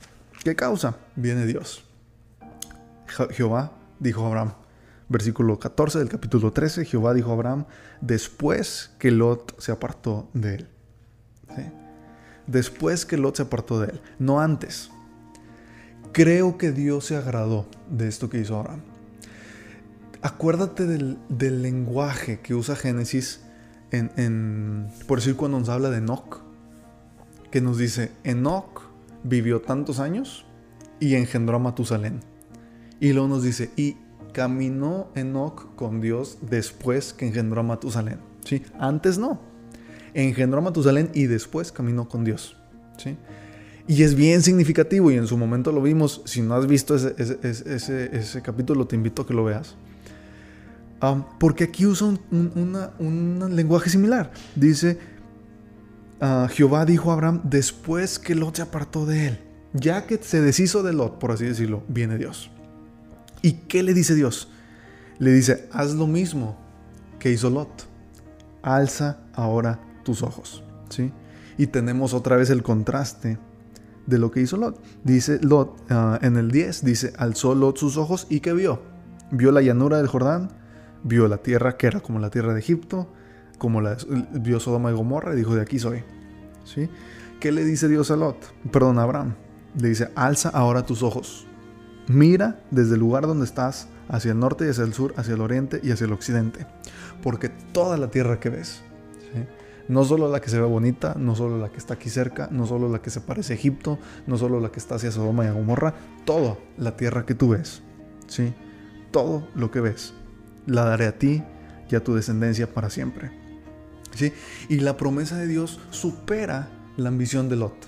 ¿Qué 0.43 0.55
causa? 0.55 0.97
Viene 1.15 1.45
Dios. 1.45 1.86
Jehová 3.31 3.71
dijo 3.99 4.23
a 4.23 4.27
Abraham, 4.27 4.53
versículo 5.09 5.59
14 5.59 5.99
del 5.99 6.09
capítulo 6.09 6.51
13, 6.51 6.85
Jehová 6.85 7.13
dijo 7.13 7.31
a 7.31 7.33
Abraham, 7.33 7.65
después 8.01 8.91
que 8.99 9.11
Lot 9.11 9.59
se 9.59 9.71
apartó 9.71 10.29
de 10.33 10.55
él. 10.55 10.67
Después 12.45 13.05
que 13.05 13.17
Lot 13.17 13.37
se 13.37 13.43
apartó 13.43 13.79
de 13.79 13.87
él, 13.91 14.01
no 14.19 14.39
antes. 14.39 14.89
Creo 16.13 16.57
que 16.57 16.71
Dios 16.71 17.05
se 17.05 17.17
agradó 17.17 17.67
de 17.89 18.07
esto 18.07 18.29
que 18.29 18.39
hizo 18.39 18.57
Abraham. 18.57 18.81
Acuérdate 20.21 20.85
del, 20.85 21.19
lenguaje 21.61 22.39
que 22.39 22.55
usa 22.55 22.75
Génesis 22.75 23.41
en, 23.91 24.87
por 25.07 25.19
decir, 25.19 25.35
cuando 25.35 25.59
nos 25.59 25.69
habla 25.69 25.89
de 25.89 25.97
Enoch, 25.99 26.41
que 27.51 27.61
nos 27.61 27.77
dice, 27.77 28.11
Enoch 28.23 28.81
vivió 29.23 29.61
tantos 29.61 29.99
años 29.99 30.45
y 30.99 31.15
engendró 31.15 31.57
a 31.57 31.59
Matusalén. 31.59 32.21
Y 32.99 33.13
luego 33.13 33.27
nos 33.27 33.43
dice, 33.43 33.71
y 33.75 33.97
caminó 34.33 35.09
Enoch 35.15 35.75
con 35.75 36.01
Dios 36.01 36.37
después 36.41 37.13
que 37.13 37.27
engendró 37.27 37.61
a 37.61 37.63
Matusalén. 37.63 38.19
¿Sí? 38.43 38.63
Antes 38.79 39.17
no. 39.17 39.39
Engendró 40.13 40.59
a 40.59 40.61
Matusalén 40.61 41.09
y 41.13 41.25
después 41.25 41.71
caminó 41.71 42.07
con 42.07 42.23
Dios. 42.23 42.55
¿Sí? 42.97 43.17
Y 43.87 44.03
es 44.03 44.15
bien 44.15 44.41
significativo 44.41 45.11
y 45.11 45.15
en 45.15 45.27
su 45.27 45.37
momento 45.37 45.71
lo 45.71 45.81
vimos. 45.81 46.21
Si 46.25 46.41
no 46.41 46.55
has 46.55 46.67
visto 46.67 46.95
ese, 46.95 47.15
ese, 47.17 48.41
capítulo, 48.41 48.85
te 48.85 48.95
invito 48.95 49.21
a 49.21 49.27
que 49.27 49.33
lo 49.33 49.45
veas. 49.45 49.75
porque 51.39 51.63
aquí 51.63 51.85
usa 51.85 52.07
un, 52.29 53.49
lenguaje 53.55 53.89
similar. 53.89 54.31
Dice, 54.55 54.99
ah, 56.19 56.49
Jehová 56.51 56.85
dijo 56.85 57.11
a 57.11 57.13
Abraham 57.13 57.41
después 57.43 58.19
que 58.19 58.35
Lot 58.35 58.57
se 58.57 58.61
apartó 58.61 59.05
de 59.05 59.27
él. 59.27 59.39
Ya 59.73 60.05
que 60.05 60.17
se 60.17 60.41
deshizo 60.41 60.83
de 60.83 60.91
Lot, 60.91 61.17
por 61.17 61.31
así 61.31 61.45
decirlo, 61.45 61.83
viene 61.87 62.17
Dios. 62.17 62.51
¿Y 63.41 63.53
qué 63.67 63.83
le 63.83 63.93
dice 63.93 64.15
Dios? 64.15 64.49
Le 65.19 65.31
dice, 65.31 65.67
haz 65.71 65.93
lo 65.93 66.07
mismo 66.07 66.57
que 67.19 67.31
hizo 67.31 67.49
Lot. 67.49 67.87
Alza 68.61 69.19
ahora 69.33 69.79
tus 70.03 70.21
ojos. 70.21 70.63
¿sí? 70.89 71.11
Y 71.57 71.67
tenemos 71.67 72.13
otra 72.13 72.35
vez 72.35 72.49
el 72.49 72.63
contraste 72.63 73.37
de 74.05 74.17
lo 74.17 74.31
que 74.31 74.41
hizo 74.41 74.57
Lot. 74.57 74.81
Dice 75.03 75.39
Lot 75.41 75.75
ah, 75.89 76.19
en 76.21 76.37
el 76.37 76.51
10, 76.51 76.83
dice, 76.83 77.13
alzó 77.17 77.55
Lot 77.55 77.77
sus 77.77 77.97
ojos 77.97 78.27
y 78.29 78.39
¿qué 78.39 78.53
vio? 78.53 78.81
Vio 79.31 79.51
la 79.51 79.61
llanura 79.61 79.97
del 79.97 80.07
Jordán, 80.07 80.49
vio 81.03 81.27
la 81.27 81.37
tierra 81.37 81.77
que 81.77 81.87
era 81.87 81.99
como 81.99 82.19
la 82.19 82.29
tierra 82.29 82.53
de 82.53 82.59
Egipto, 82.59 83.11
como 83.57 83.81
la, 83.81 83.97
vio 84.33 84.59
Sodoma 84.59 84.91
y 84.91 84.93
Gomorra 84.93 85.33
y 85.33 85.37
dijo, 85.37 85.55
de 85.55 85.61
aquí 85.61 85.79
soy. 85.79 86.03
¿Sí? 86.63 86.89
¿Qué 87.39 87.51
le 87.51 87.63
dice 87.63 87.87
Dios 87.87 88.11
a 88.11 88.15
Lot? 88.15 88.37
Perdón, 88.71 88.99
a 88.99 89.03
Abraham. 89.03 89.35
Le 89.79 89.89
dice, 89.89 90.09
alza 90.15 90.49
ahora 90.49 90.85
tus 90.85 91.03
ojos 91.03 91.46
Mira 92.07 92.61
desde 92.71 92.93
el 92.93 93.01
lugar 93.01 93.27
donde 93.27 93.45
estás 93.45 93.87
hacia 94.07 94.31
el 94.31 94.39
norte 94.39 94.65
y 94.65 94.69
hacia 94.69 94.83
el 94.83 94.93
sur, 94.93 95.13
hacia 95.17 95.33
el 95.33 95.41
oriente 95.41 95.81
y 95.83 95.91
hacia 95.91 96.05
el 96.05 96.13
occidente. 96.13 96.65
Porque 97.21 97.49
toda 97.49 97.97
la 97.97 98.09
tierra 98.09 98.39
que 98.39 98.49
ves, 98.49 98.81
no 99.89 100.03
solo 100.05 100.29
la 100.29 100.39
que 100.39 100.49
se 100.49 100.59
ve 100.59 100.65
bonita, 100.65 101.15
no 101.17 101.35
solo 101.35 101.57
la 101.57 101.69
que 101.69 101.77
está 101.77 101.95
aquí 101.95 102.09
cerca, 102.09 102.47
no 102.51 102.65
solo 102.65 102.89
la 102.89 103.01
que 103.01 103.09
se 103.09 103.21
parece 103.21 103.53
a 103.53 103.55
Egipto, 103.55 103.99
no 104.25 104.37
solo 104.37 104.59
la 104.59 104.71
que 104.71 104.79
está 104.79 104.95
hacia 104.95 105.11
Sodoma 105.11 105.45
y 105.45 105.49
Gomorra, 105.49 105.95
toda 106.25 106.57
la 106.77 106.95
tierra 106.95 107.25
que 107.25 107.35
tú 107.35 107.49
ves, 107.49 107.81
¿sí? 108.27 108.53
todo 109.11 109.47
lo 109.55 109.71
que 109.71 109.81
ves, 109.81 110.13
la 110.65 110.85
daré 110.85 111.07
a 111.07 111.17
ti 111.17 111.43
y 111.89 111.95
a 111.95 112.03
tu 112.03 112.15
descendencia 112.15 112.73
para 112.73 112.89
siempre. 112.89 113.31
¿sí? 114.15 114.33
Y 114.69 114.79
la 114.79 114.97
promesa 114.97 115.37
de 115.37 115.47
Dios 115.47 115.79
supera 115.89 116.69
la 116.97 117.09
ambición 117.09 117.49
de 117.49 117.55
Lot. 117.55 117.87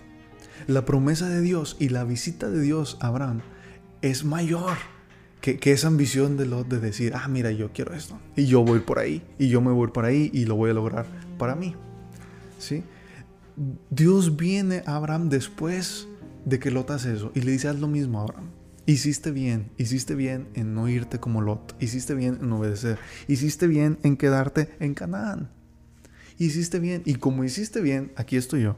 La 0.67 0.85
promesa 0.85 1.29
de 1.29 1.41
Dios 1.41 1.77
y 1.79 1.89
la 1.89 2.03
visita 2.03 2.49
de 2.49 2.61
Dios 2.61 2.97
a 3.01 3.07
Abraham 3.07 3.41
es 4.01 4.23
mayor 4.23 4.77
que, 5.41 5.71
esa 5.71 5.87
ambición 5.87 6.37
de 6.37 6.45
Lot 6.45 6.67
de 6.67 6.79
decir, 6.79 7.13
ah, 7.15 7.27
mira, 7.27 7.51
yo 7.51 7.71
quiero 7.71 7.93
esto, 7.93 8.19
y 8.35 8.45
yo 8.45 8.63
voy 8.63 8.79
por 8.79 8.99
ahí, 8.99 9.23
y 9.37 9.49
yo 9.49 9.61
me 9.61 9.71
voy 9.71 9.89
por 9.89 10.05
ahí, 10.05 10.29
y 10.33 10.45
lo 10.45 10.55
voy 10.55 10.71
a 10.71 10.73
lograr 10.73 11.05
para 11.37 11.55
mí. 11.55 11.75
¿Sí? 12.57 12.83
Dios 13.89 14.35
viene 14.37 14.83
a 14.85 14.95
Abraham 14.95 15.29
después 15.29 16.07
de 16.45 16.59
que 16.59 16.71
Lot 16.71 16.91
hace 16.91 17.13
eso, 17.13 17.31
y 17.35 17.41
le 17.41 17.51
dice, 17.51 17.69
haz 17.69 17.79
lo 17.79 17.87
mismo 17.87 18.19
a 18.19 18.23
Abraham. 18.23 18.49
Hiciste 18.85 19.31
bien, 19.31 19.71
hiciste 19.77 20.15
bien 20.15 20.47
en 20.55 20.73
no 20.73 20.89
irte 20.89 21.19
como 21.19 21.41
Lot, 21.41 21.75
hiciste 21.79 22.15
bien 22.15 22.39
en 22.41 22.51
obedecer, 22.51 22.97
hiciste 23.27 23.67
bien 23.67 23.99
en 24.03 24.17
quedarte 24.17 24.69
en 24.79 24.93
Canaán. 24.93 25.49
Hiciste 26.37 26.79
bien, 26.79 27.03
y 27.05 27.15
como 27.15 27.43
hiciste 27.43 27.81
bien, 27.81 28.11
aquí 28.15 28.35
estoy 28.35 28.63
yo. 28.63 28.77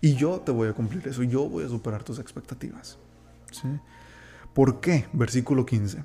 Y 0.00 0.14
yo 0.14 0.40
te 0.40 0.50
voy 0.50 0.68
a 0.68 0.72
cumplir 0.72 1.06
eso, 1.06 1.22
yo 1.22 1.48
voy 1.48 1.64
a 1.64 1.68
superar 1.68 2.02
tus 2.02 2.18
expectativas. 2.18 2.98
¿Sí? 3.52 3.68
¿Por 4.54 4.80
qué? 4.80 5.06
Versículo 5.14 5.64
15. 5.64 6.04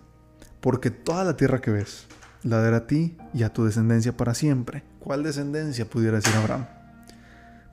Porque 0.62 0.90
toda 0.90 1.26
la 1.26 1.36
tierra 1.36 1.60
que 1.60 1.72
ves 1.72 2.08
la 2.44 2.62
daré 2.62 2.78
a 2.78 2.88
ti 2.88 3.18
y 3.34 3.44
a 3.44 3.52
tu 3.52 3.66
descendencia 3.66 4.16
para 4.16 4.34
siempre. 4.34 4.84
¿Cuál 5.00 5.24
descendencia 5.24 5.90
pudiera 5.90 6.18
decir 6.18 6.34
Abraham? 6.36 6.66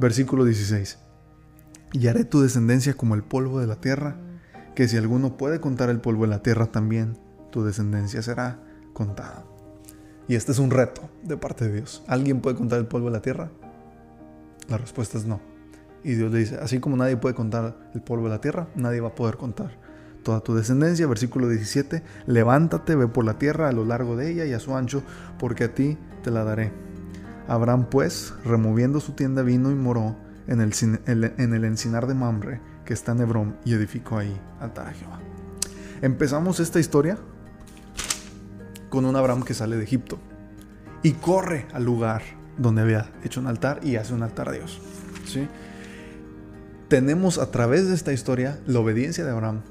Versículo 0.00 0.44
16. 0.44 0.98
Y 1.92 2.08
haré 2.08 2.24
tu 2.24 2.40
descendencia 2.40 2.94
como 2.94 3.14
el 3.14 3.22
polvo 3.22 3.60
de 3.60 3.68
la 3.68 3.76
tierra, 3.76 4.16
que 4.74 4.88
si 4.88 4.96
alguno 4.96 5.36
puede 5.36 5.60
contar 5.60 5.90
el 5.90 6.00
polvo 6.00 6.22
de 6.22 6.30
la 6.30 6.42
tierra 6.42 6.66
también, 6.66 7.16
tu 7.52 7.64
descendencia 7.64 8.20
será 8.20 8.58
contada. 8.92 9.44
Y 10.26 10.34
este 10.34 10.50
es 10.50 10.58
un 10.58 10.72
reto 10.72 11.08
de 11.22 11.36
parte 11.36 11.68
de 11.68 11.74
Dios. 11.76 12.02
¿Alguien 12.08 12.40
puede 12.40 12.56
contar 12.56 12.80
el 12.80 12.86
polvo 12.86 13.06
de 13.06 13.12
la 13.12 13.22
tierra? 13.22 13.52
La 14.68 14.78
respuesta 14.78 15.18
es 15.18 15.24
no. 15.24 15.40
Y 16.02 16.14
Dios 16.14 16.32
le 16.32 16.40
dice, 16.40 16.58
así 16.60 16.80
como 16.80 16.96
nadie 16.96 17.16
puede 17.16 17.36
contar 17.36 17.76
el 17.94 18.02
polvo 18.02 18.24
de 18.24 18.30
la 18.30 18.40
tierra, 18.40 18.66
nadie 18.74 19.00
va 19.00 19.08
a 19.08 19.14
poder 19.14 19.36
contar 19.36 19.83
toda 20.24 20.40
tu 20.40 20.54
descendencia. 20.54 21.06
Versículo 21.06 21.48
17, 21.48 22.02
levántate, 22.26 22.96
ve 22.96 23.06
por 23.06 23.24
la 23.24 23.38
tierra 23.38 23.68
a 23.68 23.72
lo 23.72 23.84
largo 23.84 24.16
de 24.16 24.32
ella 24.32 24.44
y 24.44 24.52
a 24.52 24.58
su 24.58 24.74
ancho, 24.74 25.04
porque 25.38 25.64
a 25.64 25.74
ti 25.74 25.96
te 26.24 26.32
la 26.32 26.42
daré. 26.42 26.72
Abraham 27.46 27.86
pues, 27.88 28.34
removiendo 28.44 28.98
su 28.98 29.12
tienda, 29.12 29.42
vino 29.42 29.70
y 29.70 29.74
moró 29.76 30.16
en 30.48 30.60
el, 30.60 30.72
en 31.06 31.54
el 31.54 31.64
encinar 31.64 32.08
de 32.08 32.14
Mamre, 32.14 32.60
que 32.84 32.94
está 32.94 33.12
en 33.12 33.20
Hebrón, 33.20 33.56
y 33.64 33.74
edificó 33.74 34.18
ahí 34.18 34.36
altar 34.58 34.88
a 34.88 34.92
Jehová. 34.92 35.20
Empezamos 36.02 36.58
esta 36.58 36.80
historia 36.80 37.18
con 38.88 39.04
un 39.04 39.16
Abraham 39.16 39.42
que 39.42 39.54
sale 39.54 39.76
de 39.76 39.84
Egipto 39.84 40.18
y 41.02 41.12
corre 41.12 41.66
al 41.72 41.84
lugar 41.84 42.22
donde 42.58 42.82
había 42.82 43.10
hecho 43.24 43.40
un 43.40 43.46
altar 43.46 43.80
y 43.82 43.96
hace 43.96 44.14
un 44.14 44.22
altar 44.22 44.48
a 44.48 44.52
Dios. 44.52 44.80
¿sí? 45.26 45.48
Tenemos 46.88 47.38
a 47.38 47.50
través 47.50 47.88
de 47.88 47.94
esta 47.94 48.12
historia 48.12 48.58
la 48.66 48.80
obediencia 48.80 49.24
de 49.24 49.30
Abraham 49.30 49.62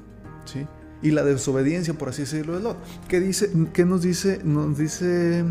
Y 1.02 1.10
la 1.10 1.22
desobediencia, 1.22 1.94
por 1.94 2.08
así 2.08 2.22
decirlo, 2.22 2.54
de 2.54 2.60
Lot. 2.60 2.76
¿Qué, 3.08 3.20
dice, 3.20 3.50
qué 3.72 3.84
nos 3.84 4.02
dice? 4.02 4.40
Nos 4.44 4.78
dice 4.78 5.44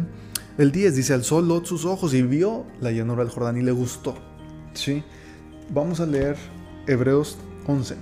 el 0.58 0.71
10, 0.71 0.95
dice, 0.95 1.13
alzó 1.13 1.41
Lot 1.41 1.65
sus 1.65 1.86
ojos 1.86 2.13
y 2.13 2.21
vio 2.21 2.65
la 2.82 2.91
llanura 2.91 3.23
del 3.23 3.32
Jordán 3.32 3.58
y 3.58 3.62
le 3.62 3.71
gustó. 3.71 4.15
¿sí? 4.73 5.03
Vamos 5.71 5.99
a 5.99 6.06
leer 6.06 6.38
Hebreos 6.88 7.38
11. 7.67 7.95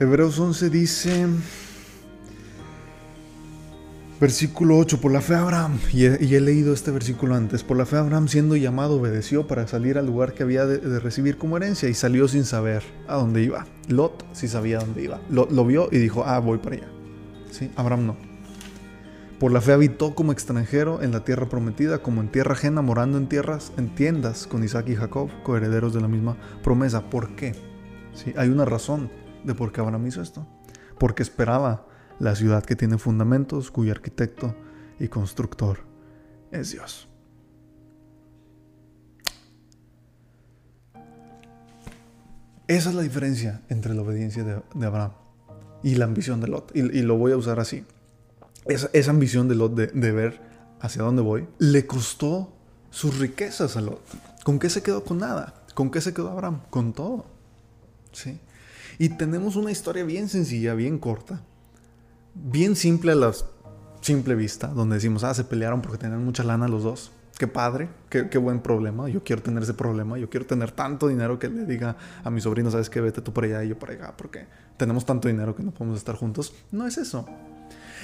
Hebreos 0.00 0.38
11 0.38 0.70
dice... 0.70 1.26
Versículo 4.22 4.78
8, 4.78 5.00
por 5.00 5.10
la 5.10 5.20
fe 5.20 5.34
Abraham, 5.34 5.80
y 5.92 6.04
he, 6.04 6.40
leído 6.40 6.72
este 6.72 6.92
versículo 6.92 7.34
antes, 7.34 7.64
por 7.64 7.76
la 7.76 7.86
fe 7.86 7.96
Abraham 7.96 8.28
siendo 8.28 8.54
llamado 8.54 9.00
obedeció 9.00 9.48
para 9.48 9.66
salir 9.66 9.98
al 9.98 10.06
lugar 10.06 10.32
que 10.32 10.44
había 10.44 10.64
de, 10.64 11.00
recibir 11.00 11.38
como 11.38 11.56
herencia 11.56 11.88
y 11.88 11.94
salió 11.94 12.28
sin 12.28 12.44
saber 12.44 12.84
a 13.08 13.16
dónde 13.16 13.42
iba. 13.42 13.66
Lot 13.88 14.24
sí 14.32 14.46
sabía 14.46 14.78
dónde 14.78 15.02
iba, 15.02 15.20
lo, 15.28 15.48
lo, 15.50 15.66
vio 15.66 15.88
y 15.90 15.98
dijo, 15.98 16.22
ah, 16.24 16.38
voy 16.38 16.58
para 16.58 16.76
allá. 16.76 16.86
¿Sí? 17.50 17.72
Abraham 17.74 18.06
no. 18.06 18.16
Por 19.40 19.50
la 19.50 19.60
fe 19.60 19.72
habitó 19.72 20.14
como 20.14 20.30
extranjero 20.30 21.02
en 21.02 21.10
la 21.10 21.24
tierra 21.24 21.48
prometida, 21.48 21.98
como 21.98 22.20
en 22.20 22.28
tierra 22.28 22.52
ajena, 22.52 22.80
morando 22.80 23.18
en 23.18 23.28
tierras, 23.28 23.72
en 23.76 23.92
tiendas 23.92 24.46
con 24.46 24.62
Isaac 24.62 24.88
y 24.88 24.94
Jacob, 24.94 25.30
coherederos 25.42 25.94
de 25.94 26.00
la 26.00 26.06
misma 26.06 26.36
promesa. 26.62 27.10
¿Por 27.10 27.34
qué? 27.34 27.56
¿Sí? 28.14 28.32
Hay 28.36 28.50
una 28.50 28.66
razón 28.66 29.10
de 29.42 29.56
por 29.56 29.72
qué 29.72 29.80
Abraham 29.80 30.06
hizo 30.06 30.22
esto. 30.22 30.46
Porque 30.96 31.24
esperaba 31.24 31.88
la 32.22 32.36
ciudad 32.36 32.64
que 32.64 32.76
tiene 32.76 32.98
fundamentos, 32.98 33.72
cuyo 33.72 33.90
arquitecto 33.90 34.54
y 35.00 35.08
constructor 35.08 35.80
es 36.52 36.70
Dios. 36.70 37.08
Esa 42.68 42.90
es 42.90 42.94
la 42.94 43.02
diferencia 43.02 43.62
entre 43.68 43.92
la 43.92 44.02
obediencia 44.02 44.44
de, 44.44 44.86
Abraham 44.86 45.10
y 45.82 45.96
la 45.96 46.04
ambición 46.04 46.40
de 46.40 46.46
Lot. 46.46 46.70
Y, 46.76 47.02
lo 47.02 47.18
voy 47.18 47.32
a 47.32 47.36
usar 47.36 47.58
así. 47.58 47.84
Esa, 48.66 49.10
ambición 49.10 49.48
de 49.48 49.56
Lot 49.56 49.74
de, 49.74 50.12
ver 50.12 50.40
hacia 50.80 51.02
dónde 51.02 51.22
voy 51.22 51.48
le 51.58 51.86
costó 51.86 52.52
sus 52.90 53.18
riquezas 53.18 53.76
a 53.76 53.80
Lot. 53.80 54.00
¿Con 54.44 54.60
qué 54.60 54.70
se 54.70 54.80
quedó? 54.80 55.02
Con 55.02 55.18
nada. 55.18 55.54
¿Con 55.74 55.90
qué 55.90 56.00
se 56.00 56.14
quedó 56.14 56.30
Abraham? 56.30 56.60
Con 56.70 56.92
todo. 56.92 57.26
¿Sí? 58.12 58.38
Y 59.00 59.08
tenemos 59.08 59.56
una 59.56 59.72
historia 59.72 60.04
bien 60.04 60.28
sencilla, 60.28 60.74
bien 60.74 60.98
corta, 60.98 61.42
bien 62.34 62.76
simple 62.76 63.12
a 63.12 63.14
la 63.14 63.32
simple 64.00 64.34
vista, 64.34 64.68
donde 64.68 64.96
decimos, 64.96 65.24
ah, 65.24 65.34
se 65.34 65.44
pelearon 65.44 65.80
porque 65.80 65.98
tenían 65.98 66.24
mucha 66.24 66.42
lana 66.42 66.68
los 66.68 66.82
dos. 66.82 67.12
qué 67.38 67.46
padre, 67.48 67.88
qué, 68.08 68.28
qué, 68.28 68.38
buen 68.38 68.60
problema. 68.60 69.08
Yo 69.08 69.24
quiero 69.24 69.42
tener 69.42 69.62
ese 69.62 69.74
problema. 69.74 70.18
Yo 70.18 70.28
quiero 70.30 70.46
tener 70.46 70.70
tanto 70.70 71.08
dinero 71.08 71.38
que 71.38 71.48
le 71.48 71.64
diga 71.64 71.96
a 72.22 72.30
mi 72.30 72.40
sobrino, 72.40 72.70
sabes 72.70 72.88
qué, 72.88 73.00
vete 73.00 73.20
tú 73.20 73.32
por 73.32 73.44
allá 73.44 73.64
y 73.64 73.68
yo 73.68 73.78
por 73.78 73.90
allá, 73.90 74.14
porque 74.16 74.46
tenemos 74.76 75.04
tanto 75.04 75.28
dinero 75.28 75.56
que 75.56 75.62
no 75.62 75.72
podemos 75.72 75.98
estar 75.98 76.14
juntos. 76.14 76.54
No 76.70 76.86
es 76.86 76.98
eso. 76.98 77.26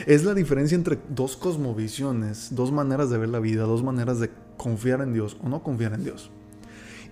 Es 0.06 0.24
la 0.24 0.34
diferencia 0.34 0.76
entre 0.76 0.98
dos 1.08 1.36
cosmovisiones, 1.36 2.54
dos 2.54 2.72
maneras 2.72 3.10
de 3.10 3.18
ver 3.18 3.28
la 3.28 3.40
vida, 3.40 3.64
dos 3.64 3.82
maneras 3.82 4.20
de 4.20 4.30
confiar 4.56 5.00
en 5.00 5.12
Dios 5.12 5.36
o 5.42 5.48
no 5.48 5.62
confiar 5.62 5.92
en 5.92 6.04
Dios. 6.04 6.30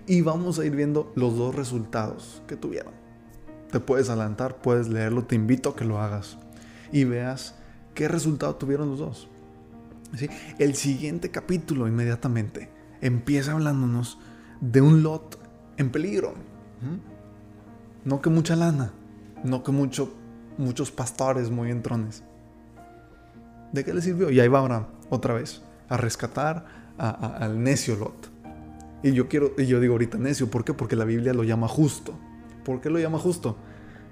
Y 0.05 0.21
vamos 0.21 0.57
a 0.59 0.65
ir 0.65 0.75
viendo 0.75 1.11
los 1.15 1.37
dos 1.37 1.53
resultados 1.53 2.41
que 2.47 2.55
tuvieron. 2.55 2.93
Te 3.71 3.81
puedes 3.81 4.09
adelantar, 4.09 4.61
puedes 4.61 4.87
leerlo, 4.87 5.25
te 5.25 5.35
invito 5.35 5.69
a 5.69 5.75
que 5.75 5.83
lo 5.83 5.99
hagas 5.99 6.37
y 6.91 7.03
veas 7.03 7.55
qué 7.93 8.07
resultado 8.07 8.55
tuvieron 8.55 8.89
los 8.89 8.99
dos. 8.99 9.29
El 10.57 10.75
siguiente 10.75 11.31
capítulo 11.31 11.87
inmediatamente 11.87 12.69
empieza 13.01 13.51
hablándonos 13.51 14.17
de 14.61 14.81
un 14.81 15.03
Lot 15.03 15.39
en 15.77 15.91
peligro. 15.91 16.33
No 18.05 18.21
que 18.21 18.29
mucha 18.29 18.55
lana, 18.55 18.93
no 19.43 19.63
que 19.63 19.71
mucho, 19.71 20.13
muchos 20.57 20.91
pastores 20.91 21.49
muy 21.49 21.71
entrones. 21.71 22.23
¿De 23.73 23.83
qué 23.83 23.93
le 23.93 24.01
sirvió? 24.01 24.29
Y 24.29 24.39
ahí 24.39 24.47
va 24.47 24.59
Abraham 24.59 24.85
otra 25.09 25.33
vez 25.33 25.61
a 25.89 25.97
rescatar 25.97 26.65
al 26.97 27.61
necio 27.61 27.97
Lot. 27.97 28.31
Y 29.03 29.11
yo 29.11 29.27
quiero, 29.27 29.51
y 29.57 29.65
yo 29.65 29.79
digo 29.79 29.93
ahorita 29.93 30.17
necio, 30.17 30.49
¿por 30.49 30.63
qué? 30.63 30.73
Porque 30.73 30.95
la 30.95 31.05
Biblia 31.05 31.33
lo 31.33 31.43
llama 31.43 31.67
justo. 31.67 32.17
¿Por 32.63 32.81
qué 32.81 32.89
lo 32.89 32.97
llama 32.97 33.19
justo? 33.19 33.57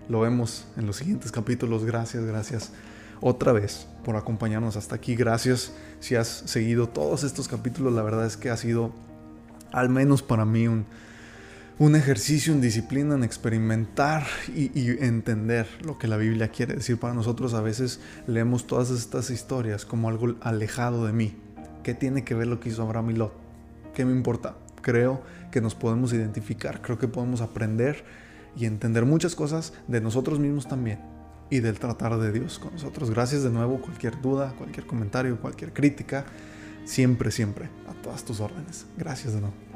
Lo 0.10 0.20
vemos 0.22 0.66
en 0.78 0.86
los 0.86 0.98
siguientes 0.98 1.32
capítulos. 1.32 1.84
Gracias, 1.86 2.24
gracias 2.24 2.72
otra 3.22 3.52
vez 3.54 3.88
por 4.04 4.16
acompañarnos 4.16 4.76
hasta 4.76 4.96
aquí. 4.96 5.16
Gracias 5.16 5.74
si 6.00 6.16
has 6.16 6.28
seguido 6.28 6.90
todos 6.90 7.24
estos 7.24 7.48
capítulos. 7.48 7.94
La 7.94 8.04
verdad 8.04 8.26
es 8.26 8.38
que 8.38 8.50
ha 8.50 8.58
sido, 8.58 8.92
al 9.72 9.90
menos 9.90 10.22
para 10.22 10.46
mí, 10.46 10.68
un, 10.68 10.86
un 11.80 11.96
ejercicio 11.96 12.54
en 12.54 12.62
disciplina, 12.62 13.16
en 13.16 13.24
experimentar 13.24 14.26
y, 14.48 14.72
entender 15.04 15.68
lo 15.82 15.98
que 15.98 16.08
la 16.08 16.18
Biblia 16.18 16.50
quiere 16.50 16.76
decir 16.76 16.98
para 16.98 17.14
nosotros. 17.14 17.54
A 17.54 17.62
veces 17.62 18.00
leemos 18.28 18.68
todas 18.68 18.92
estas 18.92 19.30
historias 19.30 19.86
como 19.86 20.10
algo 20.10 20.36
alejado 20.42 21.06
de 21.06 21.14
mí. 21.14 21.36
¿Qué 21.84 21.94
tiene 21.94 22.24
que 22.24 22.36
ver 22.36 22.48
lo 22.48 22.60
que 22.60 22.70
hizo 22.70 22.82
Abraham 22.82 23.12
y 23.12 23.14
Lot? 23.14 23.34
¿Qué 23.94 24.06
me 24.06 24.12
importa? 24.12 24.56
Creo 24.82 25.22
que 25.52 25.62
nos 25.62 25.76
podemos 25.76 26.14
identificar, 26.14 26.82
creo 26.82 27.00
que 27.00 27.08
podemos 27.08 27.42
aprender 27.42 28.04
y 28.56 28.66
entender 28.66 29.06
muchas 29.06 29.36
cosas 29.36 29.74
de 29.88 30.02
nosotros 30.02 30.40
mismos 30.40 30.68
también 30.68 31.00
y 31.50 31.60
del 31.60 31.80
tratar 31.80 32.18
de 32.18 32.32
Dios 32.32 32.60
con 32.60 32.74
nosotros. 32.74 33.12
Gracias 33.12 33.44
de 33.44 33.50
nuevo, 33.50 33.80
cualquier 33.80 34.20
duda, 34.22 34.54
cualquier 34.58 34.86
comentario, 34.86 35.40
cualquier 35.40 35.74
crítica, 35.74 36.26
siempre, 36.86 37.32
siempre 37.32 37.70
a 37.88 37.94
todas 38.02 38.24
tus 38.24 38.40
órdenes. 38.40 38.86
Gracias 38.98 39.34
de 39.34 39.42
nuevo. 39.42 39.75